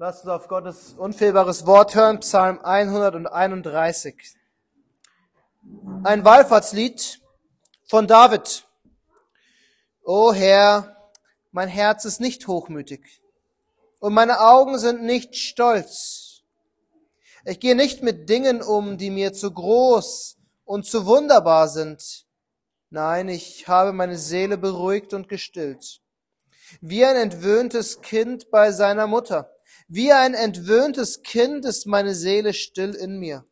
Lasst 0.00 0.22
uns 0.26 0.30
auf 0.30 0.46
Gottes 0.46 0.94
unfehlbares 0.96 1.66
Wort 1.66 1.96
hören, 1.96 2.20
Psalm 2.20 2.60
131. 2.60 4.14
Ein 6.04 6.24
Wallfahrtslied 6.24 7.20
von 7.84 8.06
David. 8.06 8.64
O 10.04 10.32
Herr, 10.32 11.10
mein 11.50 11.66
Herz 11.66 12.04
ist 12.04 12.20
nicht 12.20 12.46
hochmütig 12.46 13.20
und 13.98 14.14
meine 14.14 14.38
Augen 14.38 14.78
sind 14.78 15.02
nicht 15.02 15.34
stolz. 15.34 16.42
Ich 17.44 17.58
gehe 17.58 17.74
nicht 17.74 18.00
mit 18.00 18.28
Dingen 18.28 18.62
um, 18.62 18.98
die 18.98 19.10
mir 19.10 19.32
zu 19.32 19.50
groß 19.50 20.36
und 20.64 20.86
zu 20.86 21.06
wunderbar 21.06 21.66
sind. 21.66 22.24
Nein, 22.90 23.28
ich 23.28 23.66
habe 23.66 23.92
meine 23.92 24.16
Seele 24.16 24.58
beruhigt 24.58 25.12
und 25.12 25.28
gestillt. 25.28 26.02
Wie 26.80 27.04
ein 27.04 27.16
entwöhntes 27.16 28.00
Kind 28.00 28.48
bei 28.52 28.70
seiner 28.70 29.08
Mutter. 29.08 29.57
Wie 29.90 30.12
ein 30.12 30.34
entwöhntes 30.34 31.22
Kind 31.22 31.64
ist 31.64 31.86
meine 31.86 32.14
Seele 32.14 32.52
still 32.52 32.94
in 32.94 33.18
mir. 33.18 33.46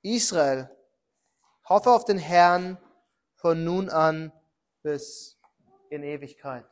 Israel, 0.00 0.70
hoffe 1.68 1.90
auf 1.90 2.06
den 2.06 2.16
Herrn 2.16 2.78
von 3.34 3.62
nun 3.62 3.90
an 3.90 4.32
bis 4.82 5.38
in 5.90 6.02
Ewigkeit. 6.02 6.64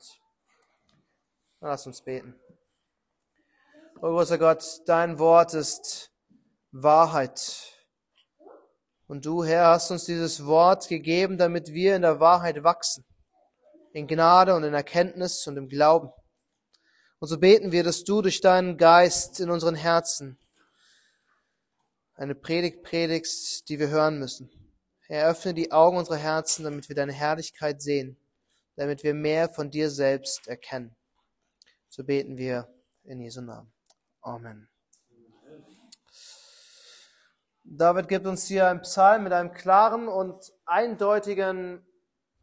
Lass 1.61 1.87
uns 1.87 2.01
beten. 2.01 2.35
O 3.97 4.09
großer 4.09 4.39
Gott, 4.39 4.65
dein 4.87 5.19
Wort 5.19 5.53
ist 5.53 6.11
Wahrheit. 6.73 7.77
Und 9.07 9.27
du, 9.27 9.45
Herr, 9.45 9.67
hast 9.67 9.91
uns 9.91 10.07
dieses 10.07 10.47
Wort 10.47 10.89
gegeben, 10.89 11.37
damit 11.37 11.75
wir 11.75 11.95
in 11.95 12.03
der 12.03 12.21
Wahrheit 12.21 12.65
wachsen, 12.65 13.05
in 13.93 14.07
Gnade 14.07 14.55
und 14.55 14.65
in 14.65 14.73
Erkenntnis 14.73 15.47
und 15.47 15.59
im 15.59 15.69
Glauben. 15.69 16.11
Und 17.21 17.29
so 17.29 17.39
beten 17.39 17.71
wir, 17.71 17.85
dass 17.85 18.03
du 18.03 18.23
durch 18.23 18.41
deinen 18.41 18.79
Geist 18.79 19.41
in 19.41 19.51
unseren 19.51 19.75
Herzen 19.75 20.39
eine 22.15 22.35
Predigt 22.35 22.83
predigst, 22.83 23.69
die 23.69 23.79
wir 23.79 23.89
hören 23.89 24.19
müssen. 24.19 24.51
Eröffne 25.07 25.53
die 25.53 25.71
Augen 25.71 25.99
unserer 25.99 26.17
Herzen, 26.17 26.65
damit 26.65 26.89
wir 26.89 26.97
deine 26.97 27.13
Herrlichkeit 27.13 27.83
sehen, 27.83 28.17
damit 28.77 29.03
wir 29.03 29.13
mehr 29.13 29.51
von 29.51 29.71
dir 29.71 29.91
selbst 29.91 30.49
erkennen. 30.49 30.97
So 31.89 32.05
beten 32.05 32.39
wir 32.39 32.73
in 33.05 33.21
Jesu 33.21 33.43
Namen. 33.43 33.71
Amen. 34.23 34.69
David 37.65 38.09
gibt 38.09 38.27
uns 38.27 38.47
hier 38.47 38.67
einen 38.69 38.81
Psalm 38.81 39.25
mit 39.25 39.35
einem 39.35 39.53
klaren 39.53 40.09
und 40.09 40.55
eindeutigen 40.65 41.85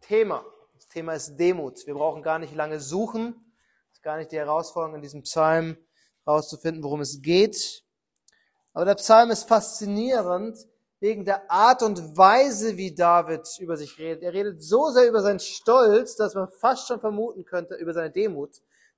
Thema. 0.01 0.45
Das 0.75 0.87
Thema 0.87 1.13
ist 1.13 1.35
Demut. 1.37 1.87
Wir 1.87 1.95
brauchen 1.95 2.21
gar 2.21 2.37
nicht 2.37 2.53
lange 2.53 2.79
suchen. 2.79 3.46
Gar 4.07 4.19
nicht 4.19 4.31
die 4.31 4.37
Herausforderung 4.37 4.95
in 4.95 5.01
diesem 5.01 5.23
Psalm 5.23 5.75
herauszufinden, 6.23 6.81
worum 6.81 7.01
es 7.01 7.21
geht. 7.21 7.83
Aber 8.71 8.85
der 8.85 8.95
Psalm 8.95 9.31
ist 9.31 9.49
faszinierend 9.49 10.57
wegen 11.01 11.25
der 11.25 11.51
Art 11.51 11.83
und 11.83 12.15
Weise, 12.15 12.77
wie 12.77 12.95
David 12.95 13.45
über 13.59 13.75
sich 13.75 13.99
redet. 13.99 14.23
Er 14.23 14.31
redet 14.31 14.63
so 14.63 14.91
sehr 14.91 15.09
über 15.09 15.21
seinen 15.21 15.41
Stolz, 15.41 16.15
dass 16.15 16.35
man 16.35 16.47
fast 16.47 16.87
schon 16.87 17.01
vermuten 17.01 17.43
könnte, 17.43 17.75
über 17.75 17.91
seine 17.91 18.09
Demut, 18.09 18.51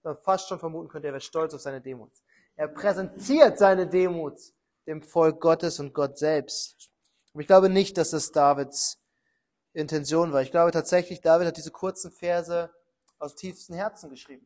dass 0.04 0.14
man 0.14 0.18
fast 0.18 0.48
schon 0.48 0.60
vermuten 0.60 0.90
könnte, 0.90 1.08
er 1.08 1.14
wäre 1.14 1.22
stolz 1.22 1.56
auf 1.56 1.62
seine 1.62 1.82
Demut. 1.82 2.12
Er 2.56 2.68
präsentiert 2.68 3.58
seine 3.58 3.88
Demut 3.88 4.38
dem 4.86 5.02
Volk 5.02 5.42
Gottes 5.42 5.80
und 5.80 5.92
Gott 5.96 6.20
selbst. 6.20 6.92
Aber 7.34 7.42
ich 7.42 7.48
glaube 7.48 7.70
nicht, 7.70 7.98
dass 7.98 8.12
das 8.12 8.32
Davids 8.32 9.00
Intention 9.74 10.34
war. 10.34 10.44
Ich 10.44 10.52
glaube 10.52 10.70
tatsächlich, 10.70 11.20
David 11.20 11.48
hat 11.48 11.58
diese 11.58 11.72
kurzen 11.72 12.12
Verse 12.12 12.70
aus 13.18 13.34
tiefstem 13.34 13.76
Herzen 13.76 14.12
geschrieben. 14.12 14.46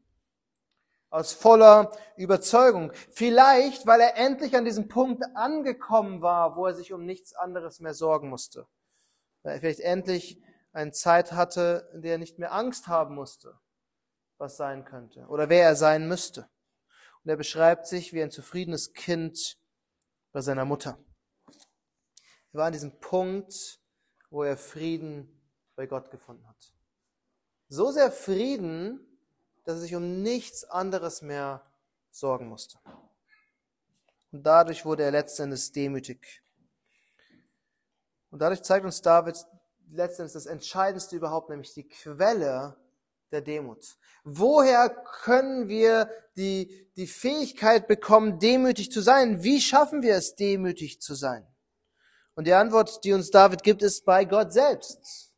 Aus 1.14 1.31
voller 1.31 1.95
Überzeugung. 2.17 2.92
Vielleicht, 3.11 3.86
weil 3.86 4.02
er 4.02 4.17
endlich 4.17 4.56
an 4.56 4.66
diesem 4.66 4.88
Punkt 4.88 5.23
angekommen 5.36 6.23
war, 6.23 6.56
wo 6.56 6.66
er 6.66 6.73
sich 6.73 6.92
um 6.92 7.06
nichts 7.06 7.36
anderes 7.36 7.80
mehr 7.80 7.94
sorgen 7.94 8.30
musste. 8.30 8.66
Weil 9.44 9.53
er 9.53 9.59
vielleicht 9.59 9.81
endlich 9.81 10.41
eine 10.72 10.91
Zeit 10.91 11.34
hatte, 11.34 11.88
in 11.94 12.02
der 12.02 12.13
er 12.13 12.18
nicht 12.18 12.40
mehr 12.40 12.52
Angst 12.52 12.88
haben 12.88 13.13
musste, 13.13 13.59
was 14.40 14.57
sein 14.57 14.85
könnte 14.85 15.28
oder 15.28 15.50
wer 15.50 15.63
er 15.66 15.75
sein 15.75 16.07
müsste. 16.07 16.50
Und 17.23 17.29
er 17.29 17.38
beschreibt 17.38 17.85
sich 17.85 18.12
wie 18.13 18.23
ein 18.23 18.31
zufriedenes 18.31 18.94
Kind, 18.94 19.59
bei 20.31 20.41
seiner 20.41 20.66
Mutter. 20.66 20.97
Er 22.53 22.57
war 22.57 22.66
an 22.66 22.73
diesem 22.73 23.00
Punkt, 23.00 23.79
wo 24.31 24.41
er 24.41 24.57
Frieden 24.57 25.47
bei 25.75 25.85
Gott 25.85 26.09
gefunden 26.09 26.47
hat. 26.47 26.73
So 27.69 27.91
sehr 27.91 28.12
Frieden, 28.12 29.12
dass 29.63 29.75
er 29.75 29.81
sich 29.81 29.96
um 29.96 30.22
nichts 30.22 30.63
anderes 30.66 31.22
mehr 31.22 31.66
sorgen 32.12 32.47
musste. 32.47 32.78
Und 34.31 34.44
dadurch 34.44 34.85
wurde 34.85 35.03
er 35.03 35.12
letztendlich 35.12 35.72
demütig. 35.72 36.41
Und 38.31 38.40
dadurch 38.40 38.63
zeigt 38.63 38.85
uns 38.85 39.02
David 39.02 39.38
letztendlich 39.91 40.34
das 40.34 40.47
Entscheidendste 40.47 41.16
überhaupt, 41.16 41.50
nämlich 41.50 41.73
die 41.73 41.88
Quelle 41.88 42.75
der 43.31 43.41
Demut. 43.41 43.97
Woher 44.23 44.90
können 44.90 45.68
wir 45.68 46.09
die, 46.35 46.88
die 46.96 47.07
Fähigkeit 47.07 47.88
bekommen, 47.88 48.40
demütig 48.40 48.91
zu 48.91 49.02
sein? 49.02 49.44
Wie 49.44 49.62
schaffen 49.62 50.02
wir 50.02 50.16
es, 50.16 50.35
demütig 50.35 51.02
zu 51.02 51.13
sein? 51.13 51.46
Und 52.35 52.47
die 52.47 52.53
Antwort, 52.53 53.03
die 53.03 53.13
uns 53.13 53.29
David 53.29 53.63
gibt, 53.63 53.84
ist 53.84 54.06
bei 54.06 54.25
Gott 54.25 54.53
selbst. 54.53 55.31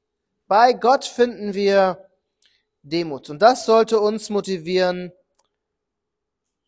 Bei 0.48 0.74
Gott 0.74 1.04
finden 1.04 1.54
wir 1.54 2.10
Demut. 2.86 3.32
Und 3.32 3.42
das 3.42 3.66
sollte 3.66 4.00
uns 4.00 4.30
motivieren, 4.30 5.12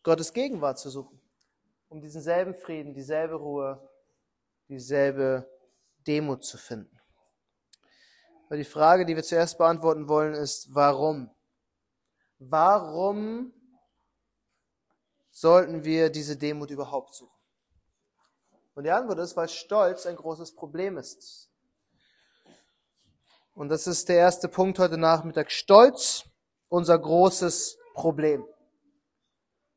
Gottes 0.02 0.32
Gegenwart 0.32 0.78
zu 0.78 0.90
suchen, 0.90 1.20
um 1.88 2.00
diesen 2.00 2.20
selben 2.20 2.54
Frieden, 2.54 2.92
dieselbe 2.92 3.36
Ruhe, 3.36 3.88
dieselbe 4.68 5.48
Demut 6.06 6.44
zu 6.44 6.58
finden. 6.58 6.98
Aber 8.46 8.56
die 8.56 8.64
Frage, 8.64 9.06
die 9.06 9.14
wir 9.14 9.22
zuerst 9.22 9.58
beantworten 9.58 10.08
wollen, 10.08 10.34
ist, 10.34 10.74
warum? 10.74 11.30
Warum 12.38 13.52
sollten 15.30 15.84
wir 15.84 16.10
diese 16.10 16.36
Demut 16.36 16.70
überhaupt 16.70 17.14
suchen? 17.14 17.36
Und 18.74 18.84
die 18.84 18.90
Antwort 18.90 19.18
ist, 19.20 19.36
weil 19.36 19.48
Stolz 19.48 20.06
ein 20.06 20.16
großes 20.16 20.54
Problem 20.54 20.96
ist. 20.96 21.50
Und 23.58 23.70
das 23.70 23.88
ist 23.88 24.08
der 24.08 24.18
erste 24.18 24.46
Punkt 24.46 24.78
heute 24.78 24.96
Nachmittag. 24.96 25.50
Stolz, 25.50 26.22
unser 26.68 26.96
großes 26.96 27.76
Problem. 27.92 28.46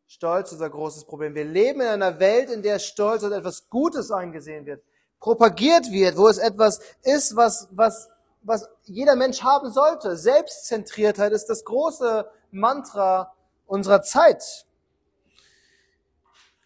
Stolz, 0.06 0.52
unser 0.52 0.69
großes 0.69 1.06
Problem. 1.06 1.34
Wir 1.34 1.46
leben 1.46 1.81
in 1.81 1.88
einer 1.88 2.20
Welt, 2.20 2.52
in 2.52 2.62
der 2.62 2.78
Stolz 2.78 3.24
als 3.24 3.34
etwas 3.34 3.68
Gutes 3.70 4.12
angesehen 4.12 4.68
wird, 4.68 4.84
propagiert 5.20 5.91
wird, 5.91 6.16
wo 6.16 6.28
es 6.28 6.38
etwas 6.38 6.80
ist, 7.02 7.36
was, 7.36 7.70
was 7.72 8.08
was 8.44 8.68
jeder 8.84 9.16
Mensch 9.16 9.41
haben 9.44 9.72
sollte. 9.72 10.16
Selbstzentriertheit 10.16 11.31
ist 11.31 11.46
das 11.46 11.64
große 11.64 12.30
Mantra 12.52 13.34
unserer 13.66 14.02
Zeit. 14.02 14.68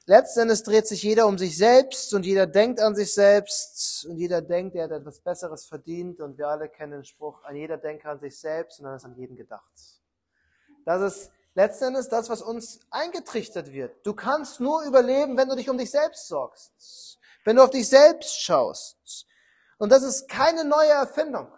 Letztendlich 0.07 0.61
dreht 0.61 0.87
sich 0.87 1.01
jeder 1.01 1.25
um 1.25 1.39
sich 1.39 1.57
selbst 1.57 2.13
und 2.13 2.25
jeder 2.25 2.45
denkt 2.45 2.79
an 2.79 2.93
sich 2.93 3.11
selbst 3.11 4.05
und 4.05 4.17
jeder 4.17 4.41
denkt, 4.41 4.75
er 4.75 4.83
hat 4.83 4.91
etwas 4.91 5.19
Besseres 5.19 5.65
verdient 5.65 6.21
und 6.21 6.37
wir 6.37 6.47
alle 6.47 6.69
kennen 6.69 6.91
den 6.91 7.05
Spruch, 7.05 7.43
an 7.43 7.55
jeder 7.55 7.77
denke 7.77 8.07
an 8.07 8.19
sich 8.19 8.39
selbst 8.39 8.79
und 8.79 8.85
dann 8.85 8.95
ist 8.95 9.05
an 9.05 9.15
jeden 9.15 9.35
gedacht. 9.35 9.73
Das 10.85 11.01
ist 11.01 11.31
letztendlich 11.55 12.07
das, 12.07 12.29
was 12.29 12.43
uns 12.43 12.81
eingetrichtert 12.91 13.73
wird. 13.73 14.05
Du 14.05 14.13
kannst 14.13 14.59
nur 14.59 14.83
überleben, 14.83 15.37
wenn 15.37 15.49
du 15.49 15.55
dich 15.55 15.71
um 15.71 15.77
dich 15.79 15.89
selbst 15.89 16.27
sorgst, 16.27 17.17
wenn 17.43 17.55
du 17.55 17.63
auf 17.63 17.71
dich 17.71 17.89
selbst 17.89 18.39
schaust. 18.39 19.25
Und 19.79 19.91
das 19.91 20.03
ist 20.03 20.29
keine 20.29 20.65
neue 20.65 20.91
Erfindung. 20.91 21.51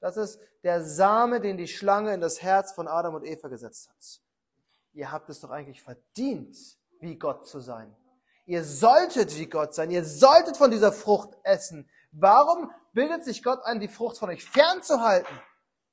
Das 0.00 0.16
ist 0.16 0.40
der 0.62 0.82
Same, 0.82 1.42
den 1.42 1.58
die 1.58 1.68
Schlange 1.68 2.14
in 2.14 2.22
das 2.22 2.40
Herz 2.40 2.72
von 2.72 2.88
Adam 2.88 3.14
und 3.14 3.24
Eva 3.24 3.48
gesetzt 3.48 3.90
hat. 3.90 4.20
Ihr 4.94 5.12
habt 5.12 5.28
es 5.28 5.40
doch 5.40 5.50
eigentlich 5.50 5.82
verdient, 5.82 6.56
wie 7.04 7.16
Gott 7.16 7.46
zu 7.46 7.60
sein. 7.60 7.94
Ihr 8.46 8.64
solltet 8.64 9.36
wie 9.38 9.46
Gott 9.46 9.74
sein. 9.74 9.90
Ihr 9.90 10.04
solltet 10.04 10.56
von 10.56 10.70
dieser 10.70 10.92
Frucht 10.92 11.30
essen. 11.44 11.88
Warum 12.12 12.70
bildet 12.92 13.24
sich 13.24 13.42
Gott 13.42 13.60
ein, 13.64 13.80
die 13.80 13.88
Frucht 13.88 14.18
von 14.18 14.28
euch 14.28 14.44
fernzuhalten? 14.44 15.40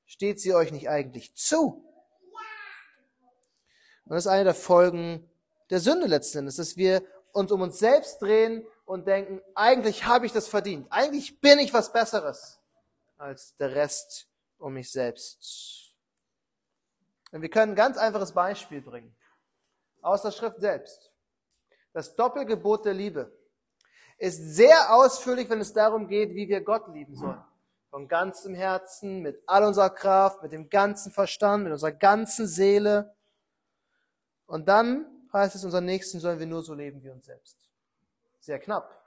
Steht 0.05 0.39
sie 0.39 0.53
euch 0.53 0.71
nicht 0.71 0.89
eigentlich 0.89 1.35
zu? 1.35 1.85
Und 4.05 4.15
das 4.15 4.25
ist 4.25 4.31
eine 4.31 4.43
der 4.43 4.55
Folgen 4.55 5.29
der 5.69 5.79
Sünde 5.79 6.07
letzten 6.07 6.39
Endes, 6.39 6.57
dass 6.57 6.75
wir 6.75 7.01
uns 7.31 7.51
um 7.51 7.61
uns 7.61 7.79
selbst 7.79 8.21
drehen 8.21 8.65
und 8.83 9.07
denken, 9.07 9.41
eigentlich 9.55 10.05
habe 10.05 10.25
ich 10.25 10.33
das 10.33 10.49
verdient. 10.49 10.87
Eigentlich 10.89 11.39
bin 11.39 11.59
ich 11.59 11.73
was 11.73 11.93
Besseres 11.93 12.59
als 13.17 13.55
der 13.55 13.73
Rest 13.73 14.27
um 14.57 14.73
mich 14.73 14.91
selbst. 14.91 15.95
Und 17.31 17.41
wir 17.41 17.49
können 17.49 17.71
ein 17.71 17.75
ganz 17.75 17.97
einfaches 17.97 18.33
Beispiel 18.33 18.81
bringen. 18.81 19.15
Aus 20.01 20.23
der 20.23 20.31
Schrift 20.31 20.59
selbst. 20.59 21.11
Das 21.93 22.15
Doppelgebot 22.15 22.85
der 22.85 22.93
Liebe 22.93 23.31
ist 24.17 24.55
sehr 24.55 24.93
ausführlich, 24.93 25.49
wenn 25.49 25.61
es 25.61 25.73
darum 25.73 26.07
geht, 26.07 26.35
wie 26.35 26.47
wir 26.47 26.61
Gott 26.61 26.87
lieben 26.93 27.15
sollen. 27.15 27.43
Von 27.89 28.07
ganzem 28.07 28.53
Herzen, 28.53 29.21
mit 29.21 29.41
all 29.47 29.65
unserer 29.65 29.89
Kraft, 29.89 30.41
mit 30.43 30.53
dem 30.53 30.69
ganzen 30.69 31.11
Verstand, 31.11 31.63
mit 31.63 31.73
unserer 31.73 31.91
ganzen 31.91 32.47
Seele. 32.47 33.15
Und 34.45 34.67
dann 34.67 35.05
heißt 35.33 35.55
es, 35.55 35.65
unseren 35.65 35.85
Nächsten 35.85 36.19
sollen 36.19 36.39
wir 36.39 36.45
nur 36.45 36.61
so 36.63 36.73
leben 36.73 37.03
wie 37.03 37.09
uns 37.09 37.25
selbst. 37.25 37.57
Sehr 38.39 38.59
knapp. 38.59 38.97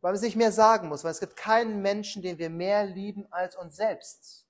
Weil 0.00 0.14
es 0.14 0.22
nicht 0.22 0.36
mehr 0.36 0.52
sagen 0.52 0.88
muss, 0.88 1.04
weil 1.04 1.12
es 1.12 1.20
gibt 1.20 1.36
keinen 1.36 1.82
Menschen, 1.82 2.22
den 2.22 2.38
wir 2.38 2.50
mehr 2.50 2.86
lieben 2.86 3.26
als 3.30 3.56
uns 3.56 3.76
selbst. 3.76 4.47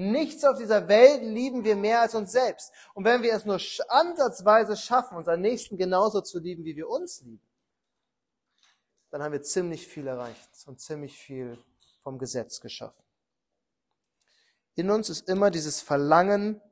Nichts 0.00 0.44
auf 0.44 0.56
dieser 0.56 0.86
Welt 0.86 1.24
lieben 1.24 1.64
wir 1.64 1.74
mehr 1.74 2.02
als 2.02 2.14
uns 2.14 2.30
selbst. 2.30 2.72
Und 2.94 3.04
wenn 3.04 3.20
wir 3.20 3.32
es 3.32 3.44
nur 3.44 3.58
ansatzweise 3.88 4.76
schaffen, 4.76 5.16
unseren 5.16 5.40
Nächsten 5.40 5.76
genauso 5.76 6.20
zu 6.20 6.38
lieben, 6.38 6.64
wie 6.64 6.76
wir 6.76 6.88
uns 6.88 7.20
lieben, 7.22 7.44
dann 9.10 9.24
haben 9.24 9.32
wir 9.32 9.42
ziemlich 9.42 9.88
viel 9.88 10.06
erreicht 10.06 10.50
und 10.66 10.80
ziemlich 10.80 11.18
viel 11.18 11.58
vom 12.04 12.16
Gesetz 12.16 12.60
geschaffen. 12.60 13.02
In 14.76 14.88
uns 14.88 15.10
ist 15.10 15.28
immer 15.28 15.50
dieses 15.50 15.80
Verlangen, 15.80 16.62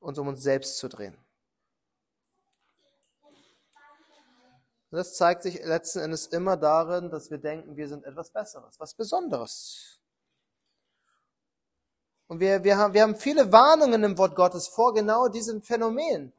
uns 0.00 0.18
um 0.18 0.28
uns 0.28 0.42
selbst 0.42 0.78
zu 0.78 0.88
drehen. 0.88 1.18
Und 4.90 4.96
das 4.96 5.14
zeigt 5.14 5.42
sich 5.42 5.62
letzten 5.62 5.98
Endes 5.98 6.26
immer 6.28 6.56
darin, 6.56 7.10
dass 7.10 7.30
wir 7.30 7.36
denken, 7.36 7.76
wir 7.76 7.86
sind 7.86 8.06
etwas 8.06 8.30
Besseres, 8.30 8.80
was 8.80 8.94
Besonderes. 8.94 10.01
Und 12.26 12.40
wir, 12.40 12.64
wir, 12.64 12.76
haben, 12.76 12.94
wir 12.94 13.02
haben 13.02 13.16
viele 13.16 13.52
Warnungen 13.52 14.04
im 14.04 14.16
Wort 14.18 14.34
Gottes 14.34 14.68
vor 14.68 14.94
genau 14.94 15.28
diesem 15.28 15.62
Phänomen. 15.62 16.32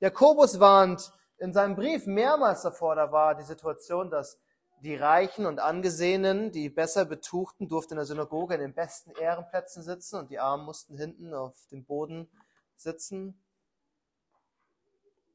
Jakobus 0.00 0.58
warnt 0.58 1.12
in 1.38 1.52
seinem 1.52 1.76
Brief 1.76 2.06
mehrmals 2.06 2.62
davor, 2.62 2.96
da 2.96 3.12
war 3.12 3.34
die 3.34 3.44
Situation, 3.44 4.10
dass 4.10 4.38
die 4.80 4.94
Reichen 4.94 5.46
und 5.46 5.58
Angesehenen, 5.58 6.52
die 6.52 6.68
besser 6.68 7.04
Betuchten, 7.04 7.68
durften 7.68 7.94
in 7.94 7.98
der 7.98 8.06
Synagoge 8.06 8.54
in 8.54 8.60
den 8.60 8.74
besten 8.74 9.10
Ehrenplätzen 9.12 9.82
sitzen 9.82 10.18
und 10.18 10.30
die 10.30 10.38
Armen 10.38 10.64
mussten 10.64 10.96
hinten 10.96 11.34
auf 11.34 11.54
dem 11.70 11.84
Boden 11.84 12.28
sitzen. 12.76 13.40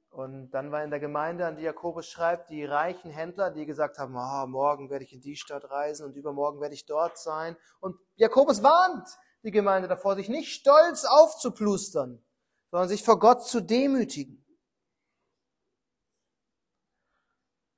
Und 0.10 0.52
dann 0.52 0.72
war 0.72 0.84
in 0.84 0.92
der 0.92 1.00
Gemeinde, 1.00 1.48
an 1.48 1.56
die 1.56 1.64
Jakobus 1.64 2.08
schreibt, 2.08 2.52
die 2.52 2.64
reichen 2.64 3.10
Händler, 3.10 3.50
die 3.50 3.66
gesagt 3.66 3.98
haben, 3.98 4.16
oh, 4.16 4.48
morgen 4.48 4.90
werde 4.92 5.04
ich 5.04 5.14
in 5.14 5.22
die 5.22 5.36
Stadt 5.36 5.70
reisen 5.72 6.06
und 6.06 6.16
übermorgen 6.16 6.62
werde 6.62 6.76
ich 6.76 6.86
dort 6.86 7.18
sein. 7.18 7.58
Und 7.80 7.98
Jakobus 8.16 8.62
warnt 8.62 9.08
die 9.44 9.52
Gemeinde 9.52 9.88
davor, 9.88 10.16
sich 10.16 10.30
nicht 10.30 10.52
stolz 10.52 11.04
aufzuplustern, 11.04 12.24
sondern 12.72 12.90
sich 12.90 13.04
vor 13.04 13.20
Gott 13.20 13.46
zu 13.46 13.62
demütigen. 13.62 14.44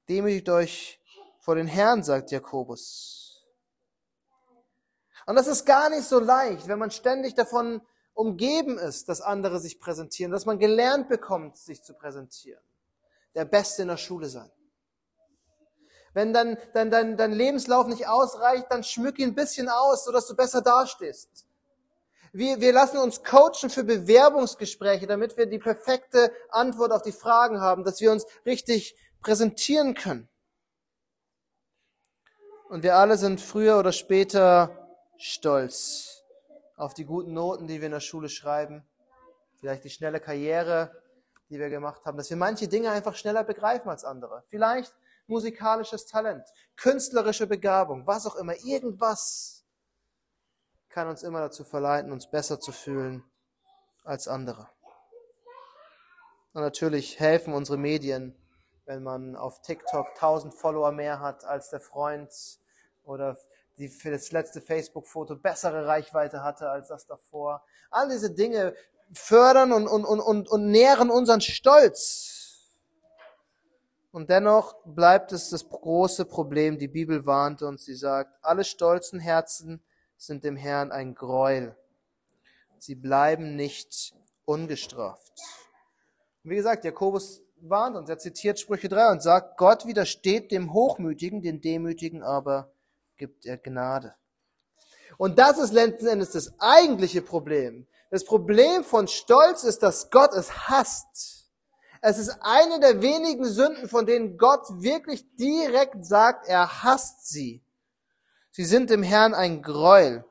Demütigt 0.08 0.50
euch 0.50 1.02
vor 1.40 1.56
den 1.56 1.68
Herrn, 1.68 2.04
sagt 2.04 2.32
Jakobus. 2.32 3.46
Und 5.26 5.36
das 5.36 5.48
ist 5.48 5.66
gar 5.66 5.90
nicht 5.90 6.08
so 6.08 6.20
leicht, 6.20 6.68
wenn 6.68 6.78
man 6.78 6.92
ständig 6.92 7.34
davon 7.34 7.82
umgeben 8.14 8.78
ist, 8.78 9.10
dass 9.10 9.22
andere 9.22 9.60
sich 9.60 9.80
präsentieren, 9.80 10.32
dass 10.32 10.46
man 10.46 10.60
gelernt 10.60 11.10
bekommt, 11.10 11.58
sich 11.58 11.82
zu 11.82 11.96
präsentieren. 11.96 12.64
Der 13.34 13.46
Beste 13.46 13.82
in 13.82 13.88
der 13.88 13.98
Schule 13.98 14.30
sein. 14.30 14.52
Wenn 16.14 16.32
dann 16.32 16.58
dein, 16.74 16.92
dein, 16.92 17.18
dein 17.18 17.34
Lebenslauf 17.34 17.88
nicht 17.88 18.08
ausreicht, 18.08 18.68
dann 18.70 18.84
schmück 18.84 19.20
ihn 19.20 19.30
ein 19.30 19.36
bisschen 19.36 19.68
aus, 19.68 20.06
sodass 20.06 20.28
du 20.28 20.36
besser 20.36 20.62
dastehst. 20.62 21.45
Wir, 22.36 22.60
wir 22.60 22.74
lassen 22.74 22.98
uns 22.98 23.24
coachen 23.24 23.70
für 23.70 23.86
Bewerbungsgespräche, 23.86 25.08
damit 25.08 25.38
wir 25.38 25.46
die 25.46 25.58
perfekte 25.58 26.34
Antwort 26.50 26.92
auf 26.92 27.02
die 27.02 27.14
Fragen 27.14 27.62
haben, 27.62 27.86
dass 27.86 28.02
wir 28.02 28.12
uns 28.12 28.26
richtig 28.46 28.94
präsentieren 29.22 29.94
können. 29.94 30.28
Und 32.68 32.84
wir 32.84 32.98
alle 32.98 33.16
sind 33.16 33.40
früher 33.40 33.80
oder 33.80 33.94
später 33.94 34.86
stolz 35.16 36.26
auf 36.76 36.94
die 36.94 37.06
guten 37.06 37.32
Noten, 37.32 37.68
die 37.68 37.80
wir 37.80 37.86
in 37.86 37.94
der 37.94 38.02
Schule 38.02 38.28
schreiben, 38.28 38.86
vielleicht 39.62 39.86
die 39.86 39.90
schnelle 39.90 40.20
Karriere, 40.20 40.92
die 41.50 41.58
wir 41.58 41.70
gemacht 41.70 42.04
haben, 42.04 42.18
dass 42.18 42.30
wir 42.30 42.36
manche 42.36 42.68
Dinge 42.68 42.92
einfach 42.92 43.16
schneller 43.16 43.46
begreifen 43.46 43.88
als 43.88 44.04
andere. 44.04 44.44
Vielleicht 44.48 44.94
musikalisches 45.28 46.06
Talent, 46.06 46.44
künstlerische 46.76 47.48
Begabung, 47.48 48.06
was 48.06 48.26
auch 48.28 48.36
immer, 48.36 48.56
irgendwas 48.66 49.55
kann 50.96 51.10
uns 51.10 51.24
immer 51.24 51.42
dazu 51.42 51.66
verleiten, 51.66 52.14
uns 52.14 52.32
besser 52.32 52.58
zu 52.58 52.72
fühlen 52.72 53.22
als 54.06 54.30
andere. 54.30 54.70
Und 56.54 56.62
natürlich 56.62 57.20
helfen 57.20 57.54
unsere 57.54 57.78
Medien, 57.78 58.34
wenn 58.86 59.04
man 59.04 59.36
auf 59.36 59.62
TikTok 59.62 60.08
1000 60.12 60.54
Follower 60.54 60.94
mehr 60.94 61.20
hat 61.20 61.44
als 61.44 61.70
der 61.70 61.82
Freund 61.82 62.32
oder 63.04 63.38
die 63.78 63.90
für 63.90 64.10
das 64.10 64.32
letzte 64.32 64.62
Facebook-Foto 64.62 65.36
bessere 65.36 65.86
Reichweite 65.86 66.44
hatte 66.44 66.70
als 66.70 66.88
das 66.88 67.06
davor. 67.06 67.62
All 67.92 68.08
diese 68.08 68.32
Dinge 68.32 68.74
fördern 69.12 69.74
und, 69.74 69.88
und, 69.90 70.06
und, 70.06 70.48
und 70.48 70.72
nähren 70.72 71.10
unseren 71.10 71.42
Stolz. 71.42 72.70
Und 74.14 74.30
dennoch 74.30 74.78
bleibt 74.86 75.34
es 75.34 75.50
das 75.50 75.68
große 75.68 76.24
Problem. 76.24 76.80
Die 76.80 76.88
Bibel 76.88 77.26
warnt 77.26 77.64
uns, 77.64 77.84
sie 77.84 77.96
sagt, 77.96 78.38
alle 78.42 78.64
stolzen 78.64 79.20
Herzen 79.20 79.84
sind 80.18 80.44
dem 80.44 80.56
Herrn 80.56 80.92
ein 80.92 81.16
Gräuel. 81.16 81.76
Sie 82.80 82.96
bleiben 82.96 83.56
nicht 83.56 84.14
ungestraft. 84.46 85.34
Und 86.44 86.52
wie 86.52 86.56
gesagt, 86.56 86.86
Jakobus 86.86 87.42
warnt 87.62 87.96
uns, 87.96 88.10
er 88.10 88.18
zitiert 88.18 88.60
Sprüche 88.60 88.90
3 88.90 89.12
und 89.12 89.24
sagt, 89.24 89.58
Gott 89.58 89.86
widersteht 89.86 90.52
dem 90.52 90.74
Hochmütigen, 90.74 91.42
den 91.42 91.62
Demütigen 91.62 92.22
aber 92.22 92.72
gibt 93.18 93.46
er 93.46 93.58
Gnade. 93.58 94.16
Und 95.18 95.40
das 95.40 95.58
ist 95.58 95.74
letzten 95.74 96.08
Endes 96.08 96.32
das 96.32 96.54
eigentliche 96.60 97.22
Problem. 97.22 97.88
Das 98.12 98.26
Problem 98.26 98.84
von 98.84 99.08
Stolz 99.08 99.64
ist, 99.64 99.82
dass 99.82 100.10
Gott 100.10 100.34
es 100.34 100.70
hasst. 100.70 101.50
Es 102.02 102.20
ist 102.20 102.38
eine 102.42 102.80
der 102.80 103.02
wenigen 103.02 103.46
Sünden, 103.46 103.90
von 103.90 104.06
denen 104.06 104.38
Gott 104.38 104.68
wirklich 104.82 105.26
direkt 105.38 106.06
sagt, 106.06 106.48
er 106.48 106.84
hasst 106.84 107.28
sie. 107.28 107.65
Sie 108.56 108.64
sind 108.64 108.90
dem 108.90 109.04
Herrn 109.04 109.34
ein 109.34 109.62
Gräuel. 109.62 110.24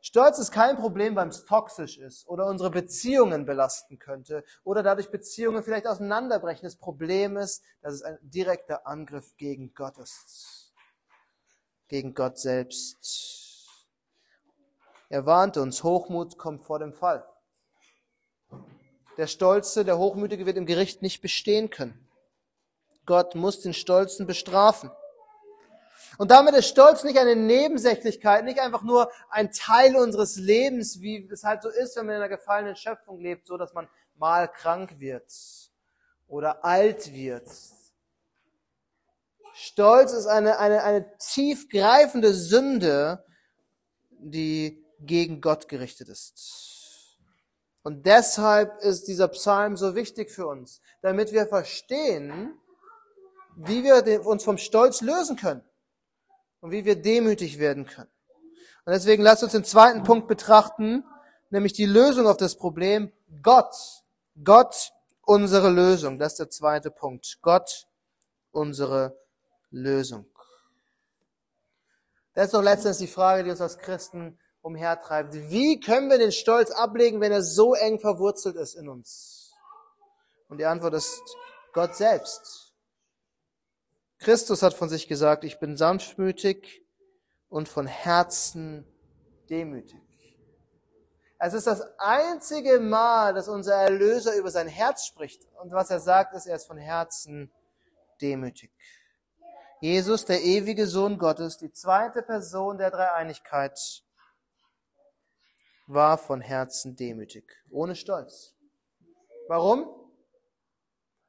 Stolz 0.00 0.38
ist 0.38 0.50
kein 0.50 0.76
Problem, 0.76 1.14
weil 1.14 1.28
es 1.28 1.44
toxisch 1.44 1.98
ist 1.98 2.26
oder 2.26 2.46
unsere 2.46 2.70
Beziehungen 2.70 3.44
belasten 3.44 3.98
könnte 3.98 4.44
oder 4.64 4.82
dadurch 4.82 5.10
Beziehungen 5.10 5.62
vielleicht 5.62 5.86
auseinanderbrechen. 5.86 6.64
Das 6.64 6.76
Problem 6.76 7.36
ist, 7.36 7.62
dass 7.82 7.92
es 7.92 8.02
ein 8.02 8.18
direkter 8.22 8.86
Angriff 8.86 9.36
gegen 9.36 9.74
Gott 9.74 9.98
ist 9.98 10.64
gegen 11.88 12.14
Gott 12.14 12.38
selbst. 12.38 13.68
Er 15.10 15.26
warnte 15.26 15.60
uns, 15.60 15.84
Hochmut 15.84 16.38
kommt 16.38 16.64
vor 16.64 16.78
dem 16.78 16.94
Fall. 16.94 17.28
Der 19.18 19.26
Stolze, 19.26 19.84
der 19.84 19.98
Hochmütige 19.98 20.46
wird 20.46 20.56
im 20.56 20.64
Gericht 20.64 21.02
nicht 21.02 21.20
bestehen 21.20 21.68
können. 21.68 22.08
Gott 23.04 23.34
muss 23.34 23.60
den 23.60 23.74
Stolzen 23.74 24.26
bestrafen. 24.26 24.90
Und 26.18 26.30
damit 26.30 26.54
ist 26.54 26.68
Stolz 26.68 27.02
nicht 27.04 27.18
eine 27.18 27.36
Nebensächlichkeit, 27.36 28.44
nicht 28.44 28.60
einfach 28.60 28.82
nur 28.82 29.10
ein 29.30 29.50
Teil 29.50 29.96
unseres 29.96 30.36
Lebens, 30.36 31.00
wie 31.00 31.28
es 31.30 31.44
halt 31.44 31.62
so 31.62 31.68
ist, 31.68 31.96
wenn 31.96 32.06
man 32.06 32.16
in 32.16 32.22
einer 32.22 32.28
gefallenen 32.28 32.76
Schöpfung 32.76 33.20
lebt, 33.20 33.46
so 33.46 33.56
dass 33.56 33.74
man 33.74 33.88
mal 34.16 34.48
krank 34.48 35.00
wird 35.00 35.32
oder 36.28 36.64
alt 36.64 37.12
wird, 37.12 37.48
Stolz 39.56 40.12
ist 40.12 40.26
eine, 40.26 40.58
eine, 40.58 40.82
eine 40.82 41.16
tiefgreifende 41.18 42.34
Sünde, 42.34 43.24
die 44.10 44.84
gegen 44.98 45.40
Gott 45.40 45.68
gerichtet 45.68 46.08
ist. 46.08 47.18
Und 47.82 48.04
deshalb 48.04 48.80
ist 48.80 49.06
dieser 49.06 49.28
Psalm 49.28 49.76
so 49.76 49.94
wichtig 49.94 50.30
für 50.32 50.46
uns, 50.46 50.80
damit 51.02 51.32
wir 51.32 51.46
verstehen, 51.46 52.58
wie 53.54 53.84
wir 53.84 54.26
uns 54.26 54.42
vom 54.42 54.58
Stolz 54.58 55.02
lösen 55.02 55.36
können 55.36 55.62
und 56.64 56.70
wie 56.70 56.86
wir 56.86 56.96
demütig 56.96 57.58
werden 57.58 57.84
können. 57.84 58.10
Und 58.86 58.94
deswegen 58.94 59.22
lasst 59.22 59.42
uns 59.42 59.52
den 59.52 59.64
zweiten 59.64 60.02
Punkt 60.02 60.28
betrachten, 60.28 61.04
nämlich 61.50 61.74
die 61.74 61.84
Lösung 61.84 62.26
auf 62.26 62.38
das 62.38 62.56
Problem 62.56 63.12
Gott. 63.42 63.74
Gott 64.42 64.92
unsere 65.20 65.68
Lösung. 65.68 66.18
Das 66.18 66.32
ist 66.32 66.38
der 66.38 66.48
zweite 66.48 66.90
Punkt. 66.90 67.38
Gott 67.42 67.86
unsere 68.50 69.14
Lösung. 69.68 70.24
Das 72.32 72.46
ist 72.46 72.54
doch 72.54 72.62
letztens 72.62 72.96
die 72.96 73.08
Frage, 73.08 73.44
die 73.44 73.50
uns 73.50 73.60
als 73.60 73.76
Christen 73.76 74.38
umhertreibt. 74.62 75.34
Wie 75.34 75.80
können 75.80 76.08
wir 76.08 76.16
den 76.16 76.32
Stolz 76.32 76.70
ablegen, 76.70 77.20
wenn 77.20 77.30
er 77.30 77.42
so 77.42 77.74
eng 77.74 78.00
verwurzelt 78.00 78.56
ist 78.56 78.74
in 78.74 78.88
uns? 78.88 79.52
Und 80.48 80.56
die 80.56 80.64
Antwort 80.64 80.94
ist 80.94 81.20
Gott 81.74 81.94
selbst. 81.94 82.63
Christus 84.24 84.62
hat 84.62 84.72
von 84.72 84.88
sich 84.88 85.06
gesagt, 85.06 85.44
ich 85.44 85.58
bin 85.58 85.76
sanftmütig 85.76 86.82
und 87.50 87.68
von 87.68 87.86
Herzen 87.86 88.86
demütig. 89.50 90.00
Es 91.38 91.52
ist 91.52 91.66
das 91.66 91.82
einzige 91.98 92.80
Mal, 92.80 93.34
dass 93.34 93.48
unser 93.48 93.74
Erlöser 93.74 94.34
über 94.34 94.50
sein 94.50 94.66
Herz 94.66 95.04
spricht. 95.04 95.46
Und 95.60 95.72
was 95.72 95.90
er 95.90 96.00
sagt, 96.00 96.34
ist, 96.34 96.46
er 96.46 96.56
ist 96.56 96.66
von 96.66 96.78
Herzen 96.78 97.52
demütig. 98.22 98.72
Jesus, 99.82 100.24
der 100.24 100.42
ewige 100.42 100.86
Sohn 100.86 101.18
Gottes, 101.18 101.58
die 101.58 101.70
zweite 101.70 102.22
Person 102.22 102.78
der 102.78 102.90
Dreieinigkeit, 102.90 103.78
war 105.86 106.16
von 106.16 106.40
Herzen 106.40 106.96
demütig, 106.96 107.44
ohne 107.70 107.94
Stolz. 107.94 108.54
Warum? 109.48 109.86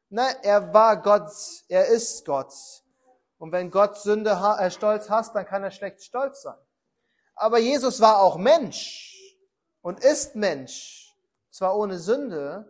Nein, 0.07 0.33
er 0.43 0.73
war 0.73 1.01
Gott, 1.01 1.29
er 1.67 1.87
ist 1.87 2.25
Gott. 2.25 2.53
Und 3.37 3.51
wenn 3.51 3.71
Gott 3.71 3.97
Sünde, 3.97 4.31
äh, 4.31 4.71
Stolz 4.71 5.09
hasst, 5.09 5.35
dann 5.35 5.45
kann 5.45 5.63
er 5.63 5.71
schlecht 5.71 6.03
stolz 6.03 6.41
sein. 6.41 6.57
Aber 7.35 7.59
Jesus 7.59 7.99
war 7.99 8.21
auch 8.21 8.37
Mensch 8.37 9.37
und 9.81 10.03
ist 10.03 10.35
Mensch. 10.35 11.13
Zwar 11.49 11.77
ohne 11.77 11.99
Sünde, 11.99 12.65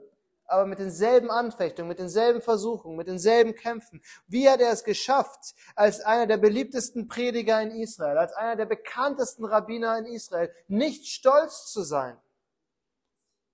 aber 0.48 0.66
mit 0.66 0.80
denselben 0.80 1.32
Anfechtungen, 1.32 1.88
mit 1.90 2.00
denselben 2.00 2.42
Versuchungen, 2.42 2.98
mit 2.98 3.08
denselben 3.08 3.56
Kämpfen. 3.56 4.02
Wie 4.28 4.50
hat 4.50 4.62
er 4.62 4.72
es 4.72 4.84
geschafft, 4.84 5.56
als 5.76 6.02
einer 6.02 6.28
der 6.28 6.38
beliebtesten 6.38 7.08
Prediger 7.08 7.62
in 7.62 7.72
Israel, 7.72 8.18
als 8.18 8.34
einer 8.34 8.56
der 8.56 8.66
bekanntesten 8.66 9.46
Rabbiner 9.46 9.98
in 9.98 10.06
Israel, 10.06 10.54
nicht 10.68 11.08
stolz 11.08 11.72
zu 11.72 11.82
sein, 11.82 12.18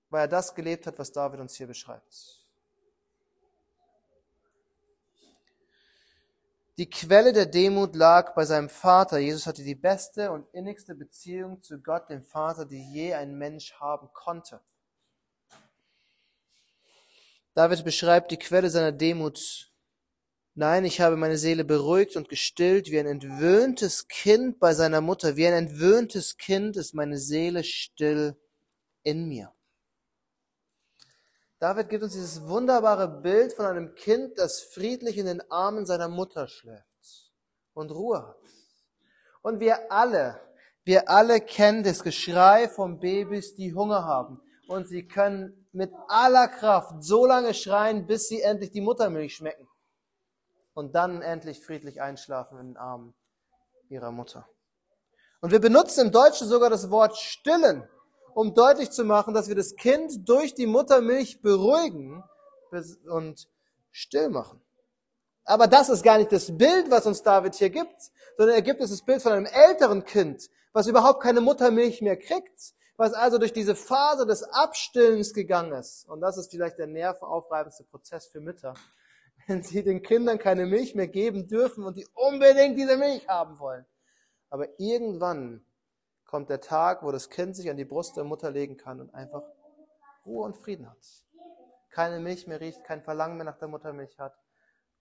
weil 0.09 0.21
er 0.21 0.27
das 0.27 0.53
gelebt 0.53 0.87
hat, 0.87 0.99
was 0.99 1.11
David 1.11 1.39
uns 1.39 1.55
hier 1.55 1.67
beschreibt. 1.67 2.40
Die 6.81 6.89
Quelle 6.89 7.31
der 7.31 7.45
Demut 7.45 7.95
lag 7.95 8.33
bei 8.33 8.43
seinem 8.43 8.67
Vater. 8.67 9.19
Jesus 9.19 9.45
hatte 9.45 9.63
die 9.63 9.75
beste 9.75 10.31
und 10.31 10.51
innigste 10.51 10.95
Beziehung 10.95 11.61
zu 11.61 11.79
Gott, 11.79 12.09
dem 12.09 12.23
Vater, 12.23 12.65
die 12.65 12.81
je 12.91 13.13
ein 13.13 13.37
Mensch 13.37 13.73
haben 13.73 14.09
konnte. 14.13 14.61
David 17.53 17.83
beschreibt 17.83 18.31
die 18.31 18.37
Quelle 18.37 18.71
seiner 18.71 18.91
Demut. 18.91 19.71
Nein, 20.55 20.83
ich 20.83 20.99
habe 21.01 21.17
meine 21.17 21.37
Seele 21.37 21.65
beruhigt 21.65 22.15
und 22.15 22.29
gestillt 22.29 22.89
wie 22.89 22.99
ein 22.99 23.05
entwöhntes 23.05 24.07
Kind 24.07 24.59
bei 24.59 24.73
seiner 24.73 25.01
Mutter. 25.01 25.35
Wie 25.35 25.45
ein 25.45 25.53
entwöhntes 25.53 26.37
Kind 26.37 26.77
ist 26.77 26.95
meine 26.95 27.19
Seele 27.19 27.63
still 27.63 28.35
in 29.03 29.27
mir. 29.27 29.53
David 31.61 31.89
gibt 31.89 32.01
uns 32.01 32.13
dieses 32.13 32.47
wunderbare 32.47 33.07
Bild 33.07 33.53
von 33.53 33.67
einem 33.67 33.93
Kind, 33.93 34.39
das 34.39 34.61
friedlich 34.61 35.19
in 35.19 35.27
den 35.27 35.51
Armen 35.51 35.85
seiner 35.85 36.07
Mutter 36.07 36.47
schläft 36.47 37.31
und 37.75 37.91
Ruhe 37.91 38.29
hat. 38.29 38.35
Und 39.43 39.59
wir 39.59 39.91
alle, 39.91 40.41
wir 40.85 41.07
alle 41.07 41.39
kennen 41.39 41.83
das 41.83 42.01
Geschrei 42.01 42.67
von 42.67 42.99
Babys, 42.99 43.53
die 43.53 43.75
Hunger 43.75 44.05
haben. 44.05 44.41
Und 44.67 44.87
sie 44.87 45.07
können 45.07 45.67
mit 45.71 45.93
aller 46.07 46.47
Kraft 46.47 47.03
so 47.03 47.27
lange 47.27 47.53
schreien, 47.53 48.07
bis 48.07 48.27
sie 48.27 48.41
endlich 48.41 48.71
die 48.71 48.81
Muttermilch 48.81 49.35
schmecken. 49.35 49.69
Und 50.73 50.95
dann 50.95 51.21
endlich 51.21 51.63
friedlich 51.63 52.01
einschlafen 52.01 52.57
in 52.57 52.67
den 52.69 52.77
Armen 52.77 53.13
ihrer 53.87 54.11
Mutter. 54.11 54.49
Und 55.41 55.51
wir 55.51 55.59
benutzen 55.59 56.07
im 56.07 56.11
Deutschen 56.11 56.47
sogar 56.47 56.71
das 56.71 56.89
Wort 56.89 57.15
stillen 57.17 57.87
um 58.35 58.53
deutlich 58.53 58.91
zu 58.91 59.03
machen, 59.03 59.33
dass 59.33 59.47
wir 59.47 59.55
das 59.55 59.75
Kind 59.75 60.27
durch 60.27 60.53
die 60.53 60.67
Muttermilch 60.67 61.41
beruhigen 61.41 62.23
und 63.09 63.47
still 63.91 64.29
machen. 64.29 64.61
Aber 65.43 65.67
das 65.67 65.89
ist 65.89 66.03
gar 66.03 66.17
nicht 66.17 66.31
das 66.31 66.55
Bild, 66.57 66.89
was 66.89 67.05
uns 67.05 67.23
David 67.23 67.55
hier 67.55 67.69
gibt, 67.69 68.11
sondern 68.37 68.55
er 68.55 68.61
gibt 68.61 68.79
uns 68.79 68.91
das 68.91 69.01
Bild 69.01 69.21
von 69.21 69.31
einem 69.31 69.45
älteren 69.45 70.05
Kind, 70.05 70.49
was 70.73 70.87
überhaupt 70.87 71.21
keine 71.21 71.41
Muttermilch 71.41 72.01
mehr 72.01 72.17
kriegt, 72.17 72.73
was 72.95 73.13
also 73.13 73.37
durch 73.37 73.53
diese 73.53 73.75
Phase 73.75 74.25
des 74.25 74.43
Abstillens 74.43 75.33
gegangen 75.33 75.73
ist. 75.73 76.07
Und 76.07 76.21
das 76.21 76.37
ist 76.37 76.51
vielleicht 76.51 76.77
der 76.77 76.87
nervenaufreibendste 76.87 77.83
Prozess 77.85 78.27
für 78.27 78.39
Mütter. 78.39 78.75
Wenn 79.47 79.63
sie 79.63 79.83
den 79.83 80.03
Kindern 80.03 80.37
keine 80.37 80.65
Milch 80.65 80.93
mehr 80.95 81.07
geben 81.07 81.47
dürfen 81.47 81.83
und 81.83 81.97
die 81.97 82.07
unbedingt 82.13 82.77
diese 82.77 82.95
Milch 82.95 83.27
haben 83.27 83.59
wollen. 83.59 83.85
Aber 84.49 84.67
irgendwann 84.79 85.65
kommt 86.31 86.49
der 86.49 86.61
Tag, 86.61 87.03
wo 87.03 87.11
das 87.11 87.29
Kind 87.29 87.57
sich 87.57 87.69
an 87.69 87.75
die 87.75 87.83
Brust 87.83 88.15
der 88.15 88.23
Mutter 88.23 88.49
legen 88.49 88.77
kann 88.77 89.01
und 89.01 89.13
einfach 89.13 89.43
Ruhe 90.25 90.45
und 90.45 90.55
Frieden 90.55 90.89
hat. 90.89 90.97
Keine 91.89 92.21
Milch 92.21 92.47
mehr 92.47 92.61
riecht, 92.61 92.85
kein 92.85 93.03
Verlangen 93.03 93.35
mehr 93.35 93.43
nach 93.43 93.57
der 93.57 93.67
Muttermilch 93.67 94.17
hat 94.17 94.33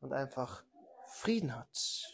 und 0.00 0.12
einfach 0.12 0.64
Frieden 1.06 1.54
hat. 1.54 2.12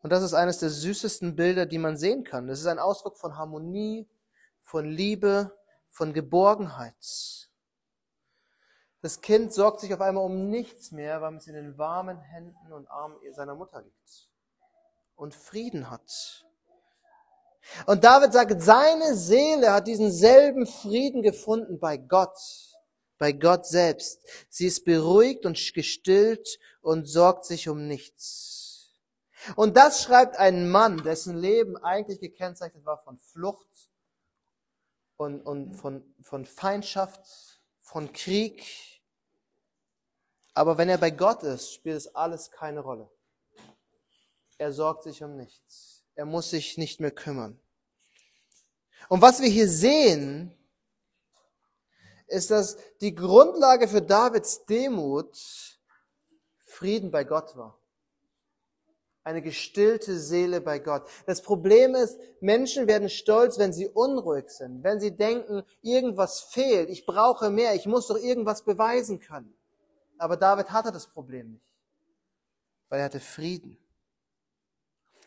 Und 0.00 0.10
das 0.10 0.22
ist 0.22 0.32
eines 0.32 0.58
der 0.58 0.70
süßesten 0.70 1.36
Bilder, 1.36 1.66
die 1.66 1.78
man 1.78 1.98
sehen 1.98 2.24
kann. 2.24 2.48
Das 2.48 2.60
ist 2.60 2.66
ein 2.66 2.78
Ausdruck 2.78 3.18
von 3.18 3.36
Harmonie, 3.36 4.08
von 4.62 4.86
Liebe, 4.86 5.54
von 5.90 6.14
Geborgenheit. 6.14 7.50
Das 9.02 9.20
Kind 9.20 9.52
sorgt 9.52 9.80
sich 9.80 9.92
auf 9.92 10.00
einmal 10.00 10.24
um 10.24 10.48
nichts 10.48 10.92
mehr, 10.92 11.20
weil 11.20 11.36
es 11.36 11.46
in 11.46 11.54
den 11.54 11.76
warmen 11.76 12.20
Händen 12.20 12.72
und 12.72 12.90
Armen 12.90 13.18
seiner 13.34 13.54
Mutter 13.54 13.82
liegt 13.82 14.33
und 15.16 15.34
Frieden 15.34 15.90
hat. 15.90 16.44
Und 17.86 18.04
David 18.04 18.32
sagt, 18.32 18.60
seine 18.62 19.14
Seele 19.16 19.72
hat 19.72 19.86
diesen 19.86 20.10
selben 20.10 20.66
Frieden 20.66 21.22
gefunden 21.22 21.78
bei 21.78 21.96
Gott, 21.96 22.38
bei 23.18 23.32
Gott 23.32 23.66
selbst. 23.66 24.20
Sie 24.48 24.66
ist 24.66 24.84
beruhigt 24.84 25.46
und 25.46 25.58
gestillt 25.74 26.58
und 26.82 27.06
sorgt 27.06 27.44
sich 27.44 27.68
um 27.68 27.86
nichts. 27.86 28.92
Und 29.56 29.76
das 29.76 30.02
schreibt 30.02 30.36
ein 30.36 30.70
Mann, 30.70 31.02
dessen 31.02 31.36
Leben 31.36 31.76
eigentlich 31.76 32.20
gekennzeichnet 32.20 32.84
war 32.84 32.98
von 32.98 33.18
Flucht 33.18 33.90
und, 35.16 35.42
und 35.42 35.74
von, 35.74 36.14
von 36.22 36.44
Feindschaft, 36.44 37.60
von 37.80 38.12
Krieg. 38.12 38.64
Aber 40.54 40.78
wenn 40.78 40.88
er 40.88 40.98
bei 40.98 41.10
Gott 41.10 41.42
ist, 41.42 41.72
spielt 41.72 41.96
es 41.96 42.14
alles 42.14 42.50
keine 42.50 42.80
Rolle. 42.80 43.10
Er 44.58 44.72
sorgt 44.72 45.02
sich 45.02 45.22
um 45.22 45.36
nichts. 45.36 46.04
Er 46.14 46.26
muss 46.26 46.50
sich 46.50 46.78
nicht 46.78 47.00
mehr 47.00 47.10
kümmern. 47.10 47.58
Und 49.08 49.20
was 49.20 49.40
wir 49.40 49.48
hier 49.48 49.68
sehen, 49.68 50.56
ist, 52.26 52.50
dass 52.50 52.76
die 53.00 53.14
Grundlage 53.14 53.88
für 53.88 54.02
Davids 54.02 54.64
Demut 54.64 55.36
Frieden 56.64 57.10
bei 57.10 57.24
Gott 57.24 57.56
war. 57.56 57.78
Eine 59.22 59.40
gestillte 59.40 60.18
Seele 60.18 60.60
bei 60.60 60.78
Gott. 60.78 61.08
Das 61.26 61.40
Problem 61.40 61.94
ist, 61.94 62.18
Menschen 62.40 62.86
werden 62.86 63.08
stolz, 63.08 63.58
wenn 63.58 63.72
sie 63.72 63.88
unruhig 63.88 64.50
sind, 64.50 64.82
wenn 64.82 65.00
sie 65.00 65.16
denken, 65.16 65.62
irgendwas 65.82 66.40
fehlt, 66.40 66.90
ich 66.90 67.06
brauche 67.06 67.48
mehr, 67.50 67.74
ich 67.74 67.86
muss 67.86 68.08
doch 68.08 68.18
irgendwas 68.18 68.64
beweisen 68.64 69.20
können. 69.20 69.54
Aber 70.18 70.36
David 70.36 70.70
hatte 70.70 70.92
das 70.92 71.06
Problem 71.06 71.52
nicht, 71.52 71.64
weil 72.88 72.98
er 73.00 73.06
hatte 73.06 73.20
Frieden. 73.20 73.78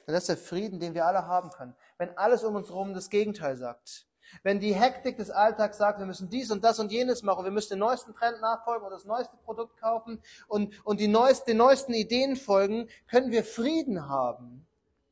Das 0.08 0.24
ist 0.24 0.30
der 0.30 0.38
Frieden, 0.38 0.80
den 0.80 0.94
wir 0.94 1.06
alle 1.06 1.28
haben 1.28 1.50
können. 1.50 1.76
Wenn 1.98 2.18
alles 2.18 2.44
um 2.44 2.56
uns 2.56 2.70
herum 2.70 2.94
das 2.94 3.10
Gegenteil 3.10 3.58
sagt. 3.58 4.08
Wenn 4.44 4.60
die 4.60 4.74
Hektik 4.74 5.18
des 5.18 5.30
Alltags 5.30 5.78
sagt, 5.78 6.00
wir 6.00 6.06
müssen 6.06 6.30
dies 6.30 6.52
und 6.52 6.64
das 6.64 6.80
und 6.80 6.92
jenes 6.92 7.24
machen, 7.24 7.44
wir 7.44 7.52
müssen 7.52 7.72
den 7.72 7.80
neuesten 7.80 8.14
Trend 8.14 8.42
nachfolgen 8.42 8.86
und 8.86 8.92
das 8.92 9.06
neueste 9.06 9.36
Produkt 9.38 9.80
kaufen 9.80 10.22
und, 10.48 10.86
und 10.86 11.00
die 11.00 11.08
neuesten, 11.08 11.52
den 11.52 11.58
neuesten 11.58 11.94
Ideen 11.94 12.36
folgen, 12.36 12.90
können 13.10 13.32
wir 13.32 13.44
Frieden 13.44 14.10
haben 14.10 14.68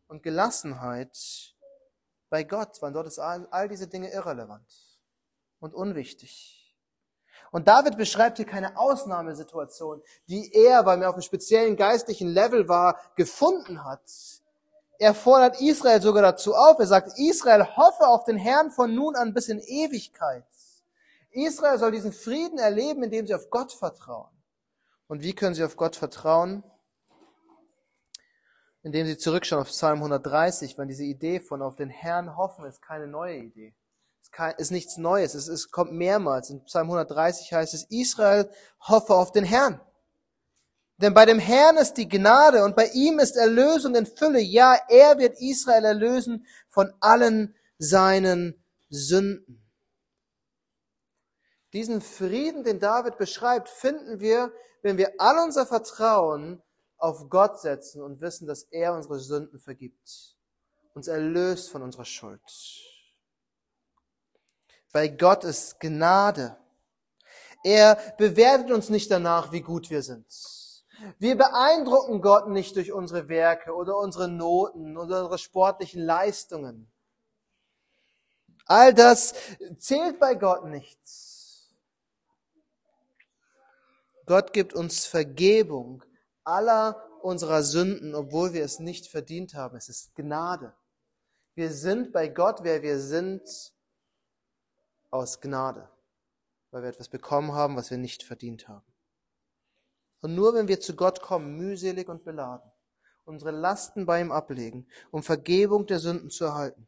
und 0.07 0.23
Gelassenheit 0.23 1.17
bei 2.29 2.43
Gott, 2.43 2.81
weil 2.81 2.91
dort 2.91 3.07
ist 3.07 3.19
all, 3.19 3.47
all 3.51 3.69
diese 3.69 3.87
Dinge 3.87 4.11
irrelevant 4.11 4.65
und 5.59 5.73
unwichtig. 5.73 6.75
Und 7.51 7.67
David 7.67 7.97
beschreibt 7.97 8.37
hier 8.37 8.45
keine 8.45 8.77
Ausnahmesituation, 8.77 10.01
die 10.27 10.51
er, 10.53 10.85
weil 10.85 11.01
er 11.01 11.09
auf 11.09 11.15
einem 11.15 11.21
speziellen 11.21 11.77
geistlichen 11.77 12.27
Level 12.27 12.67
war, 12.67 12.99
gefunden 13.15 13.85
hat, 13.85 14.01
er 14.99 15.13
fordert 15.13 15.61
Israel 15.61 16.01
sogar 16.01 16.23
dazu 16.23 16.55
auf. 16.55 16.79
Er 16.79 16.87
sagt, 16.87 17.17
Israel 17.17 17.65
hoffe 17.75 18.07
auf 18.07 18.23
den 18.23 18.37
Herrn 18.37 18.71
von 18.71 18.93
nun 18.93 19.15
an 19.15 19.33
bis 19.33 19.49
in 19.49 19.59
Ewigkeit. 19.59 20.45
Israel 21.31 21.77
soll 21.77 21.91
diesen 21.91 22.13
Frieden 22.13 22.59
erleben, 22.59 23.03
indem 23.03 23.27
sie 23.27 23.35
auf 23.35 23.49
Gott 23.49 23.73
vertrauen. 23.73 24.31
Und 25.07 25.21
wie 25.21 25.33
können 25.33 25.53
sie 25.53 25.63
auf 25.63 25.75
Gott 25.75 25.95
vertrauen? 25.95 26.63
Indem 28.83 29.05
sie 29.05 29.17
zurückschauen 29.17 29.61
auf 29.61 29.69
Psalm 29.69 29.97
130, 29.97 30.77
weil 30.77 30.87
diese 30.87 31.03
Idee 31.03 31.39
von 31.39 31.61
auf 31.61 31.75
den 31.75 31.89
Herrn 31.89 32.37
hoffen 32.37 32.65
ist 32.65 32.81
keine 32.81 33.07
neue 33.07 33.37
Idee. 33.37 33.75
Es 34.31 34.55
ist 34.57 34.71
nichts 34.71 34.97
Neues. 34.97 35.33
Es, 35.33 35.47
es 35.47 35.71
kommt 35.71 35.91
mehrmals. 35.91 36.49
In 36.49 36.63
Psalm 36.65 36.87
130 36.87 37.53
heißt 37.53 37.73
es, 37.73 37.83
Israel 37.89 38.49
hoffe 38.79 39.13
auf 39.13 39.31
den 39.31 39.43
Herrn. 39.43 39.79
Denn 40.97 41.13
bei 41.13 41.25
dem 41.25 41.39
Herrn 41.39 41.77
ist 41.77 41.95
die 41.95 42.07
Gnade 42.07 42.63
und 42.63 42.75
bei 42.75 42.87
ihm 42.87 43.19
ist 43.19 43.35
Erlösung 43.35 43.95
in 43.95 44.05
Fülle. 44.05 44.39
Ja, 44.39 44.77
er 44.87 45.17
wird 45.17 45.41
Israel 45.41 45.83
erlösen 45.83 46.45
von 46.69 46.93
allen 47.01 47.53
seinen 47.77 48.63
Sünden. 48.89 49.61
Diesen 51.73 51.99
Frieden, 51.99 52.63
den 52.63 52.79
David 52.79 53.17
beschreibt, 53.17 53.67
finden 53.67 54.21
wir, 54.21 54.53
wenn 54.81 54.97
wir 54.97 55.15
all 55.17 55.43
unser 55.43 55.65
Vertrauen 55.65 56.61
auf 56.97 57.29
Gott 57.29 57.59
setzen 57.59 58.01
und 58.01 58.21
wissen, 58.21 58.47
dass 58.47 58.63
er 58.63 58.93
unsere 58.93 59.19
Sünden 59.19 59.59
vergibt, 59.59 60.37
uns 60.93 61.09
erlöst 61.09 61.69
von 61.69 61.81
unserer 61.81 62.05
Schuld. 62.05 62.39
Bei 64.93 65.09
Gott 65.09 65.43
ist 65.43 65.81
Gnade. 65.81 66.55
Er 67.65 67.97
bewertet 68.17 68.71
uns 68.71 68.87
nicht 68.87 69.11
danach, 69.11 69.51
wie 69.51 69.59
gut 69.59 69.89
wir 69.89 70.01
sind 70.01 70.25
wir 71.19 71.37
beeindrucken 71.37 72.21
Gott 72.21 72.47
nicht 72.47 72.75
durch 72.75 72.91
unsere 72.91 73.27
Werke 73.27 73.73
oder 73.73 73.97
unsere 73.97 74.27
Noten 74.27 74.97
oder 74.97 75.21
unsere 75.23 75.37
sportlichen 75.37 76.01
Leistungen. 76.01 76.91
All 78.65 78.93
das 78.93 79.35
zählt 79.77 80.19
bei 80.19 80.35
Gott 80.35 80.65
nichts. 80.65 81.73
Gott 84.25 84.53
gibt 84.53 84.73
uns 84.73 85.05
Vergebung 85.05 86.03
aller 86.43 87.01
unserer 87.21 87.63
Sünden, 87.63 88.15
obwohl 88.15 88.53
wir 88.53 88.63
es 88.63 88.79
nicht 88.79 89.07
verdient 89.07 89.53
haben. 89.53 89.77
Es 89.77 89.89
ist 89.89 90.15
Gnade. 90.15 90.73
Wir 91.53 91.71
sind 91.71 92.11
bei 92.11 92.27
Gott, 92.27 92.59
wer 92.63 92.81
wir 92.81 92.99
sind, 92.99 93.73
aus 95.09 95.39
Gnade, 95.39 95.89
weil 96.71 96.81
wir 96.81 96.89
etwas 96.89 97.07
bekommen 97.07 97.53
haben, 97.53 97.75
was 97.75 97.89
wir 97.89 97.97
nicht 97.97 98.23
verdient 98.23 98.67
haben. 98.67 98.94
Und 100.25 100.33
nur 100.33 100.55
wenn 100.55 100.67
wir 100.67 100.79
zu 100.79 100.95
Gott 100.95 101.21
kommen, 101.21 101.55
mühselig 101.55 102.09
und 102.09 102.23
beladen, 102.23 102.71
unsere 103.25 103.51
Lasten 103.51 104.07
bei 104.07 104.19
ihm 104.19 104.31
ablegen, 104.31 104.87
um 105.11 105.21
Vergebung 105.21 105.85
der 105.85 105.99
Sünden 105.99 106.31
zu 106.31 106.45
erhalten, 106.45 106.87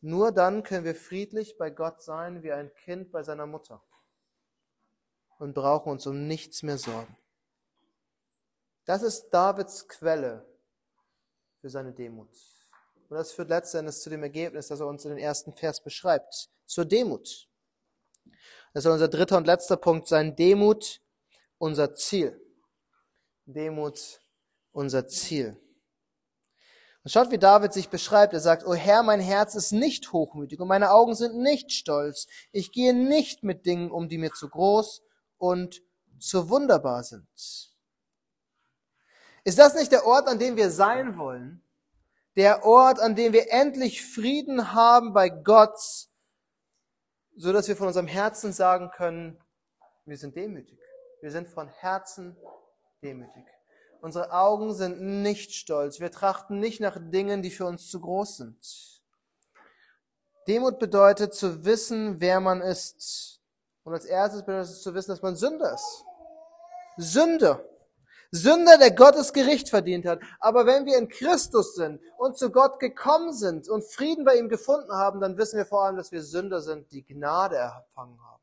nur 0.00 0.30
dann 0.30 0.62
können 0.62 0.84
wir 0.84 0.94
friedlich 0.94 1.58
bei 1.58 1.70
Gott 1.70 2.00
sein 2.04 2.44
wie 2.44 2.52
ein 2.52 2.72
Kind 2.72 3.10
bei 3.10 3.24
seiner 3.24 3.46
Mutter 3.48 3.82
und 5.40 5.54
brauchen 5.54 5.90
uns 5.90 6.06
um 6.06 6.28
nichts 6.28 6.62
mehr 6.62 6.78
sorgen. 6.78 7.16
Das 8.84 9.02
ist 9.02 9.30
Davids 9.30 9.88
Quelle 9.88 10.46
für 11.60 11.68
seine 11.68 11.92
Demut. 11.92 12.30
Und 13.08 13.16
das 13.16 13.32
führt 13.32 13.48
letztendlich 13.48 13.96
zu 13.96 14.08
dem 14.08 14.22
Ergebnis, 14.22 14.68
das 14.68 14.78
er 14.78 14.86
uns 14.86 15.04
in 15.04 15.10
den 15.10 15.18
ersten 15.18 15.52
Vers 15.52 15.82
beschreibt, 15.82 16.48
zur 16.64 16.84
Demut. 16.84 17.48
Das 18.72 18.84
ist 18.84 18.86
unser 18.92 19.08
dritter 19.08 19.36
und 19.36 19.48
letzter 19.48 19.76
Punkt 19.76 20.06
sein, 20.06 20.36
Demut, 20.36 21.02
unser 21.58 21.94
Ziel. 21.94 22.40
Demut, 23.46 24.20
unser 24.72 25.06
Ziel. 25.06 25.56
Und 27.04 27.10
schaut, 27.10 27.30
wie 27.30 27.38
David 27.38 27.72
sich 27.72 27.88
beschreibt. 27.88 28.32
Er 28.32 28.40
sagt, 28.40 28.66
O 28.66 28.74
Herr, 28.74 29.04
mein 29.04 29.20
Herz 29.20 29.54
ist 29.54 29.70
nicht 29.70 30.12
hochmütig 30.12 30.58
und 30.58 30.66
meine 30.66 30.90
Augen 30.90 31.14
sind 31.14 31.36
nicht 31.36 31.70
stolz. 31.70 32.26
Ich 32.50 32.72
gehe 32.72 32.94
nicht 32.94 33.44
mit 33.44 33.64
Dingen 33.64 33.92
um, 33.92 34.08
die 34.08 34.18
mir 34.18 34.32
zu 34.32 34.48
groß 34.48 35.02
und 35.38 35.82
zu 36.18 36.48
wunderbar 36.48 37.04
sind. 37.04 37.28
Ist 39.44 39.58
das 39.60 39.74
nicht 39.74 39.92
der 39.92 40.04
Ort, 40.04 40.26
an 40.26 40.40
dem 40.40 40.56
wir 40.56 40.70
sein 40.70 41.16
wollen? 41.16 41.62
Der 42.34 42.64
Ort, 42.64 42.98
an 42.98 43.14
dem 43.14 43.32
wir 43.32 43.52
endlich 43.52 44.04
Frieden 44.04 44.74
haben 44.74 45.12
bei 45.12 45.28
Gott, 45.28 45.78
so 47.36 47.52
dass 47.52 47.68
wir 47.68 47.76
von 47.76 47.86
unserem 47.86 48.08
Herzen 48.08 48.52
sagen 48.52 48.90
können, 48.90 49.38
wir 50.04 50.16
sind 50.16 50.34
demütig. 50.34 50.76
Wir 51.20 51.30
sind 51.30 51.48
von 51.48 51.68
Herzen 51.68 52.36
demütig. 53.02 53.44
Unsere 54.00 54.32
Augen 54.32 54.74
sind 54.74 55.00
nicht 55.22 55.52
stolz. 55.52 56.00
Wir 56.00 56.10
trachten 56.10 56.60
nicht 56.60 56.80
nach 56.80 56.98
Dingen, 57.00 57.42
die 57.42 57.50
für 57.50 57.66
uns 57.66 57.90
zu 57.90 58.00
groß 58.00 58.36
sind. 58.36 59.02
Demut 60.46 60.78
bedeutet 60.78 61.34
zu 61.34 61.64
wissen, 61.64 62.20
wer 62.20 62.40
man 62.40 62.60
ist. 62.60 63.40
Und 63.82 63.94
als 63.94 64.04
erstes 64.04 64.42
bedeutet 64.42 64.70
es 64.70 64.82
zu 64.82 64.94
wissen, 64.94 65.10
dass 65.10 65.22
man 65.22 65.36
Sünder 65.36 65.74
ist. 65.74 66.04
Sünder. 66.96 67.64
Sünder, 68.30 68.78
der 68.78 68.90
Gottes 68.90 69.32
Gericht 69.32 69.70
verdient 69.70 70.06
hat. 70.06 70.20
Aber 70.40 70.66
wenn 70.66 70.84
wir 70.84 70.98
in 70.98 71.08
Christus 71.08 71.74
sind 71.74 72.00
und 72.18 72.36
zu 72.36 72.50
Gott 72.50 72.78
gekommen 72.80 73.32
sind 73.32 73.68
und 73.68 73.84
Frieden 73.84 74.24
bei 74.24 74.36
ihm 74.36 74.48
gefunden 74.48 74.92
haben, 74.92 75.20
dann 75.20 75.36
wissen 75.36 75.56
wir 75.56 75.66
vor 75.66 75.84
allem, 75.84 75.96
dass 75.96 76.12
wir 76.12 76.22
Sünder 76.22 76.60
sind, 76.60 76.90
die 76.92 77.04
Gnade 77.04 77.56
erfangen 77.56 78.20
haben. 78.22 78.42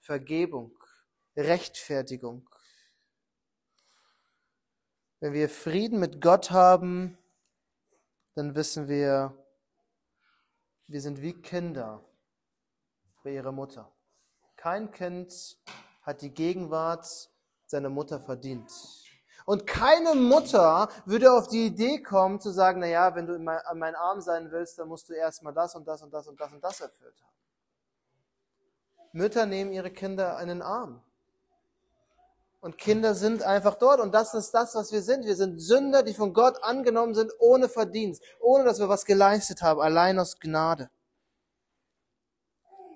Vergebung, 0.00 0.72
Rechtfertigung. 1.36 2.48
Wenn 5.20 5.32
wir 5.32 5.48
Frieden 5.48 6.00
mit 6.00 6.20
Gott 6.20 6.50
haben, 6.50 7.16
dann 8.34 8.54
wissen 8.54 8.88
wir, 8.88 9.36
wir 10.88 11.00
sind 11.00 11.22
wie 11.22 11.32
Kinder 11.32 12.04
bei 13.22 13.30
ihrer 13.30 13.52
Mutter. 13.52 13.90
Kein 14.56 14.90
Kind 14.90 15.58
hat 16.02 16.22
die 16.22 16.30
Gegenwart 16.30 17.30
seiner 17.66 17.88
Mutter 17.88 18.20
verdient. 18.20 18.70
Und 19.44 19.66
keine 19.66 20.14
Mutter 20.14 20.88
würde 21.04 21.32
auf 21.32 21.48
die 21.48 21.66
Idee 21.66 22.02
kommen 22.02 22.40
zu 22.40 22.50
sagen, 22.50 22.80
na 22.80 22.86
ja, 22.86 23.14
wenn 23.14 23.26
du 23.26 23.34
an 23.34 23.78
meinen 23.78 23.96
Arm 23.96 24.20
sein 24.20 24.50
willst, 24.50 24.78
dann 24.78 24.88
musst 24.88 25.08
du 25.08 25.14
erstmal 25.14 25.52
das 25.52 25.74
und 25.74 25.86
das 25.86 26.02
und 26.02 26.12
das 26.12 26.26
und 26.28 26.40
das 26.40 26.52
und 26.52 26.62
das 26.62 26.80
erfüllt 26.80 27.20
haben. 27.22 27.36
Mütter 29.12 29.46
nehmen 29.46 29.72
ihre 29.72 29.90
Kinder 29.90 30.40
in 30.40 30.48
den 30.48 30.62
Arm. 30.62 31.02
Und 32.62 32.78
Kinder 32.78 33.16
sind 33.16 33.42
einfach 33.42 33.74
dort. 33.74 33.98
Und 33.98 34.14
das 34.14 34.34
ist 34.34 34.52
das, 34.52 34.76
was 34.76 34.92
wir 34.92 35.02
sind. 35.02 35.26
Wir 35.26 35.34
sind 35.34 35.58
Sünder, 35.58 36.04
die 36.04 36.14
von 36.14 36.32
Gott 36.32 36.62
angenommen 36.62 37.12
sind, 37.12 37.32
ohne 37.40 37.68
Verdienst, 37.68 38.22
ohne 38.38 38.62
dass 38.62 38.78
wir 38.78 38.88
was 38.88 39.04
geleistet 39.04 39.62
haben, 39.62 39.80
allein 39.80 40.16
aus 40.20 40.38
Gnade. 40.38 40.88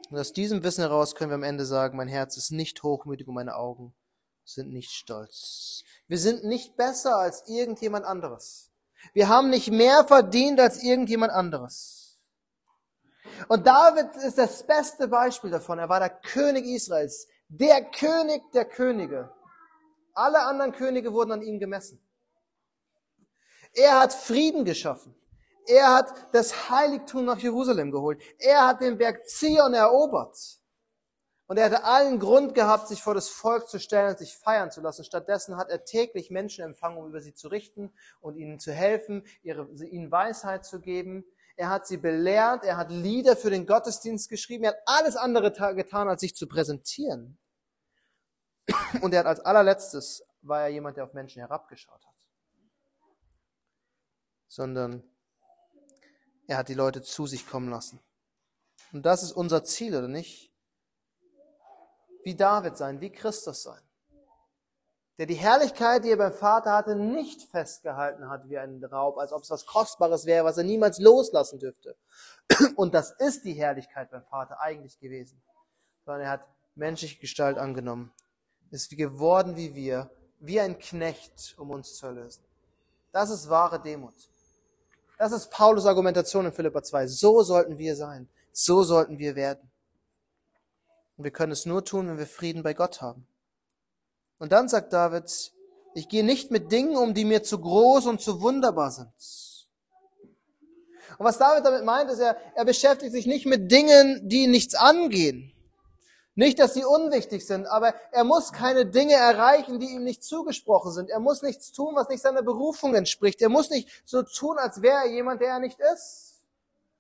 Und 0.09 0.19
aus 0.19 0.33
diesem 0.33 0.63
Wissen 0.63 0.83
heraus 0.83 1.17
können 1.17 1.33
wir 1.33 1.35
am 1.35 1.43
Ende 1.43 1.67
sagen, 1.67 1.97
mein 1.97 2.07
Herz 2.07 2.37
ist 2.37 2.53
nicht 2.53 2.85
hochmütig 2.85 3.27
und 3.27 3.35
meine 3.35 3.57
Augen 3.57 3.93
sind 4.45 4.73
nicht 4.73 4.93
stolz. 4.93 5.83
Wir 6.07 6.19
sind 6.19 6.45
nicht 6.45 6.77
besser 6.77 7.17
als 7.17 7.49
irgendjemand 7.49 8.07
anderes. 8.07 8.71
Wir 9.15 9.29
haben 9.29 9.51
nicht 9.51 9.73
mehr 9.73 10.05
verdient 10.05 10.61
als 10.61 10.81
irgendjemand 10.81 11.33
anderes. 11.33 12.21
Und 13.49 13.67
David 13.67 14.15
ist 14.23 14.39
das 14.39 14.65
beste 14.65 15.09
Beispiel 15.09 15.51
davon. 15.51 15.81
Er 15.81 15.89
war 15.89 15.99
der 15.99 16.11
König 16.11 16.67
Israels, 16.67 17.27
der 17.49 17.85
König 17.91 18.43
der 18.53 18.65
Könige. 18.65 19.33
Alle 20.17 20.41
anderen 20.41 20.73
Könige 20.73 21.13
wurden 21.13 21.33
an 21.33 21.43
ihm 21.43 21.59
gemessen. 21.59 22.01
Er 23.75 24.01
hat 24.01 24.15
Frieden 24.15 24.65
geschaffen. 24.65 25.15
Er 25.67 25.93
hat 25.93 26.09
das 26.33 26.71
Heiligtum 26.71 27.27
nach 27.27 27.39
Jerusalem 27.39 27.91
geholt. 27.91 28.23
Er 28.39 28.67
hat 28.67 28.81
den 28.81 28.97
Berg 28.97 29.29
Zion 29.29 29.75
erobert. 29.75 30.39
Und 31.49 31.59
er 31.59 31.67
hatte 31.67 31.85
allen 31.85 32.19
Grund 32.19 32.55
gehabt, 32.55 32.89
sich 32.89 33.03
vor 33.03 33.15
das 33.15 33.29
Volk 33.29 33.69
zu 33.69 33.79
stellen 33.79 34.11
und 34.11 34.19
sich 34.19 34.35
feiern 34.35 34.71
zu 34.71 34.81
lassen. 34.81 35.05
Stattdessen 35.05 35.59
hat 35.59 35.69
er 35.69 35.85
täglich 35.85 36.31
Menschen 36.31 36.65
empfangen, 36.65 36.97
um 36.97 37.09
über 37.09 37.21
sie 37.21 37.35
zu 37.35 37.49
richten 37.49 37.93
und 38.21 38.37
ihnen 38.37 38.59
zu 38.59 38.73
helfen, 38.73 39.23
ihre, 39.43 39.69
ihnen 39.85 40.11
Weisheit 40.11 40.65
zu 40.65 40.81
geben. 40.81 41.27
Er 41.57 41.69
hat 41.69 41.87
sie 41.87 41.99
belehrt, 41.99 42.65
er 42.65 42.79
hat 42.79 42.91
Lieder 42.91 43.37
für 43.37 43.51
den 43.51 43.67
Gottesdienst 43.67 44.31
geschrieben, 44.31 44.65
er 44.65 44.71
hat 44.71 44.81
alles 44.87 45.17
andere 45.17 45.53
getan, 45.75 46.09
als 46.09 46.23
sich 46.23 46.35
zu 46.35 46.49
präsentieren. 46.49 47.39
Und 49.01 49.13
er 49.13 49.21
hat 49.21 49.27
als 49.27 49.41
allerletztes 49.41 50.25
war 50.43 50.63
er 50.63 50.69
jemand, 50.69 50.97
der 50.97 51.05
auf 51.05 51.13
Menschen 51.13 51.41
herabgeschaut 51.41 52.05
hat. 52.05 52.15
Sondern 54.49 55.03
er 56.47 56.59
hat 56.59 56.69
die 56.69 56.75
Leute 56.75 57.03
zu 57.03 57.27
sich 57.27 57.47
kommen 57.47 57.69
lassen. 57.69 58.01
Und 58.93 59.05
das 59.05 59.23
ist 59.23 59.33
unser 59.33 59.65
Ziel, 59.65 59.97
oder 59.97 60.09
nicht? 60.09 60.53
Wie 62.23 62.37
David 62.37 62.77
sein, 62.77 63.01
wie 63.01 63.11
Christus 63.11 63.63
sein. 63.63 63.81
Der 65.19 65.27
die 65.27 65.35
Herrlichkeit, 65.35 66.05
die 66.05 66.11
er 66.11 66.19
beim 66.19 66.33
Vater 66.33 66.73
hatte, 66.73 66.95
nicht 66.95 67.43
festgehalten 67.51 68.29
hat 68.29 68.49
wie 68.49 68.59
ein 68.59 68.85
Raub, 68.85 69.17
als 69.17 69.33
ob 69.33 69.43
es 69.43 69.51
was 69.51 69.65
Kostbares 69.65 70.27
wäre, 70.27 70.45
was 70.45 70.59
er 70.59 70.65
niemals 70.65 70.99
loslassen 70.99 71.59
dürfte. 71.59 71.97
Und 72.77 72.95
das 72.95 73.13
ist 73.13 73.45
die 73.45 73.55
Herrlichkeit 73.55 74.11
beim 74.11 74.25
Vater 74.25 74.61
eigentlich 74.61 74.99
gewesen. 74.99 75.43
Sondern 76.05 76.23
er 76.23 76.31
hat 76.31 76.47
menschliche 76.75 77.19
Gestalt 77.19 77.59
angenommen 77.59 78.13
ist 78.71 78.91
geworden 78.91 79.57
wie 79.57 79.75
wir, 79.75 80.11
wie 80.41 80.61
ein 80.61 80.79
Knecht, 80.79 81.55
um 81.59 81.71
uns 81.71 81.95
zu 81.95 82.07
erlösen. 82.07 82.43
Das 83.13 83.31
ist 83.31 83.49
wahre 83.49 83.81
Demut. 83.81 84.15
Das 85.19 85.33
ist 85.33 85.51
Paulus 85.51 85.87
Argumentation 85.87 86.47
in 86.47 86.53
Philippa 86.53 86.83
2. 86.83 87.07
So 87.07 87.43
sollten 87.43 87.79
wir 87.79 87.97
sein. 87.97 88.29
So 88.53 88.83
sollten 88.83 89.19
wir 89.19 89.35
werden. 89.35 89.71
Und 91.17 91.25
wir 91.25 91.31
können 91.31 91.53
es 91.53 91.65
nur 91.65 91.85
tun, 91.85 92.09
wenn 92.09 92.19
wir 92.19 92.27
Frieden 92.27 92.63
bei 92.63 92.75
Gott 92.75 93.01
haben. 93.01 93.27
Und 94.39 94.53
dann 94.53 94.69
sagt 94.69 94.93
David, 94.93 95.53
ich 95.95 96.09
gehe 96.09 96.25
nicht 96.25 96.51
mit 96.51 96.71
Dingen 96.71 96.97
um, 96.97 97.15
die 97.15 97.25
mir 97.25 97.43
zu 97.43 97.59
groß 97.59 98.07
und 98.07 98.21
zu 98.21 98.43
wunderbar 98.43 98.91
sind. 98.91 99.09
Und 101.19 101.25
was 101.25 101.39
David 101.39 101.65
damit 101.65 101.85
meint, 101.85 102.11
ist, 102.11 102.19
er, 102.19 102.37
er 102.55 102.67
beschäftigt 102.67 103.13
sich 103.13 103.25
nicht 103.25 103.47
mit 103.47 103.73
Dingen, 103.73 104.29
die 104.29 104.47
nichts 104.47 104.75
angehen. 104.75 105.53
Nicht, 106.39 106.59
dass 106.59 106.75
sie 106.75 106.85
unwichtig 106.85 107.47
sind, 107.47 107.67
aber 107.67 107.95
er 108.13 108.23
muss 108.23 108.53
keine 108.53 108.85
Dinge 108.85 109.15
erreichen, 109.15 109.81
die 109.81 109.87
ihm 109.87 110.05
nicht 110.05 110.23
zugesprochen 110.23 110.93
sind. 110.93 111.09
Er 111.09 111.19
muss 111.19 111.41
nichts 111.41 111.73
tun, 111.73 111.95
was 111.95 112.11
nicht 112.11 112.21
seiner 112.23 112.43
Berufung 112.43 112.95
entspricht. 112.95 113.41
Er 113.41 113.49
muss 113.49 113.71
nicht 113.71 113.89
so 114.05 114.23
tun, 114.23 114.59
als 114.59 114.83
wäre 114.83 114.99
er 114.99 115.11
jemand, 115.11 115.41
der 115.41 115.49
er 115.49 115.61
nicht 115.61 115.81
ist. 115.95 116.45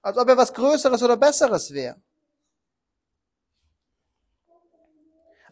Als 0.00 0.16
ob 0.16 0.26
er 0.30 0.38
was 0.38 0.54
Größeres 0.54 1.02
oder 1.02 1.18
Besseres 1.18 1.70
wäre. 1.74 1.96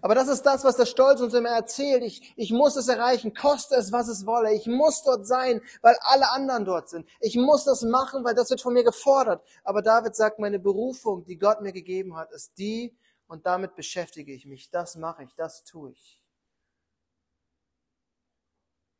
Aber 0.01 0.15
das 0.15 0.29
ist 0.29 0.43
das, 0.43 0.65
was 0.65 0.77
der 0.77 0.87
Stolz 0.87 1.21
uns 1.21 1.35
immer 1.35 1.51
erzählt. 1.51 2.03
Ich, 2.05 2.33
ich 2.37 2.53
muss 2.53 2.77
es 2.77 2.89
erreichen, 2.89 3.35
koste 3.35 3.75
es, 3.75 3.93
was 3.93 4.09
es 4.09 4.25
wolle. 4.25 4.55
Ich 4.55 4.67
muss 4.67 5.03
dort 5.03 5.27
sein, 5.27 5.61
weil 5.83 5.97
alle 6.01 6.31
anderen 6.33 6.65
dort 6.65 6.89
sind. 6.89 7.07
Ich 7.21 7.37
muss 7.37 7.65
das 7.65 7.83
machen, 7.83 8.25
weil 8.25 8.35
das 8.35 8.49
wird 8.49 8.63
von 8.63 8.73
mir 8.73 8.85
gefordert. 8.85 9.43
Aber 9.63 9.83
David 9.83 10.17
sagt, 10.17 10.39
meine 10.39 10.59
Berufung, 10.59 11.25
die 11.27 11.37
Gott 11.37 11.61
mir 11.61 11.73
gegeben 11.73 12.17
hat, 12.17 12.33
ist 12.33 12.57
die, 12.57 12.95
und 13.27 13.47
damit 13.47 13.75
beschäftige 13.75 14.33
ich 14.33 14.47
mich. 14.47 14.71
Das 14.71 14.97
mache 14.97 15.25
ich, 15.25 15.35
das 15.35 15.65
tue 15.65 15.93
ich. 15.93 16.21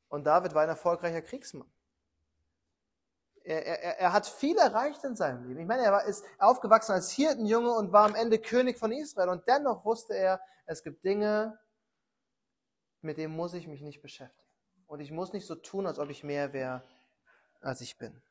Und 0.09 0.25
David 0.25 0.55
war 0.55 0.63
ein 0.63 0.69
erfolgreicher 0.69 1.23
Kriegsmann. 1.23 1.71
Er, 3.43 3.67
er, 3.67 3.99
er 3.99 4.13
hat 4.13 4.27
viel 4.27 4.57
erreicht 4.57 5.05
in 5.05 5.17
seinem 5.17 5.47
Leben. 5.47 5.61
Ich 5.61 5.67
meine, 5.67 5.83
er 5.83 5.93
war, 5.93 6.05
ist 6.05 6.25
aufgewachsen 6.39 6.93
als 6.93 7.11
Hirtenjunge 7.11 7.71
und 7.73 7.93
war 7.93 8.07
am 8.07 8.15
Ende 8.15 8.39
König 8.39 8.79
von 8.79 8.93
Israel. 8.93 9.29
Und 9.29 9.47
dennoch 9.47 9.85
wusste 9.85 10.15
er, 10.17 10.41
es 10.67 10.83
gibt 10.83 11.05
Dinge, 11.05 11.59
mit 13.03 13.19
dem 13.19 13.33
muss 13.33 13.53
ich 13.53 13.67
mich 13.67 13.83
nicht 13.83 14.01
beschäftigen. 14.01 14.49
Und 14.87 15.01
ich 15.01 15.11
muss 15.11 15.33
nicht 15.33 15.47
so 15.47 15.57
tun, 15.57 15.87
als 15.87 15.99
ob 15.99 16.09
ich 16.09 16.25
mehr 16.25 16.53
wäre, 16.53 16.83
als 17.61 17.81
ich 17.81 17.99
bin. 17.99 18.23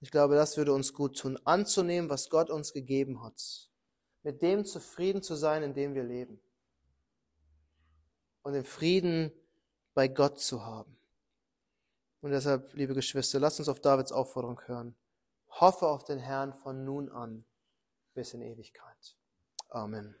Ich 0.00 0.10
glaube, 0.10 0.36
das 0.36 0.56
würde 0.56 0.72
uns 0.72 0.94
gut 0.94 1.18
tun, 1.18 1.38
anzunehmen, 1.44 2.08
was 2.08 2.30
Gott 2.30 2.50
uns 2.50 2.72
gegeben 2.72 3.22
hat. 3.22 3.67
Mit 4.28 4.42
dem 4.42 4.66
zufrieden 4.66 5.22
zu 5.22 5.36
sein, 5.36 5.62
in 5.62 5.72
dem 5.72 5.94
wir 5.94 6.04
leben. 6.04 6.38
Und 8.42 8.52
den 8.52 8.62
Frieden 8.62 9.32
bei 9.94 10.06
Gott 10.06 10.38
zu 10.38 10.66
haben. 10.66 10.98
Und 12.20 12.32
deshalb, 12.32 12.74
liebe 12.74 12.92
Geschwister, 12.92 13.40
lasst 13.40 13.58
uns 13.58 13.70
auf 13.70 13.80
Davids 13.80 14.12
Aufforderung 14.12 14.60
hören. 14.66 14.94
Hoffe 15.48 15.86
auf 15.86 16.04
den 16.04 16.18
Herrn 16.18 16.52
von 16.52 16.84
nun 16.84 17.08
an 17.08 17.46
bis 18.12 18.34
in 18.34 18.42
Ewigkeit. 18.42 19.16
Amen. 19.70 20.14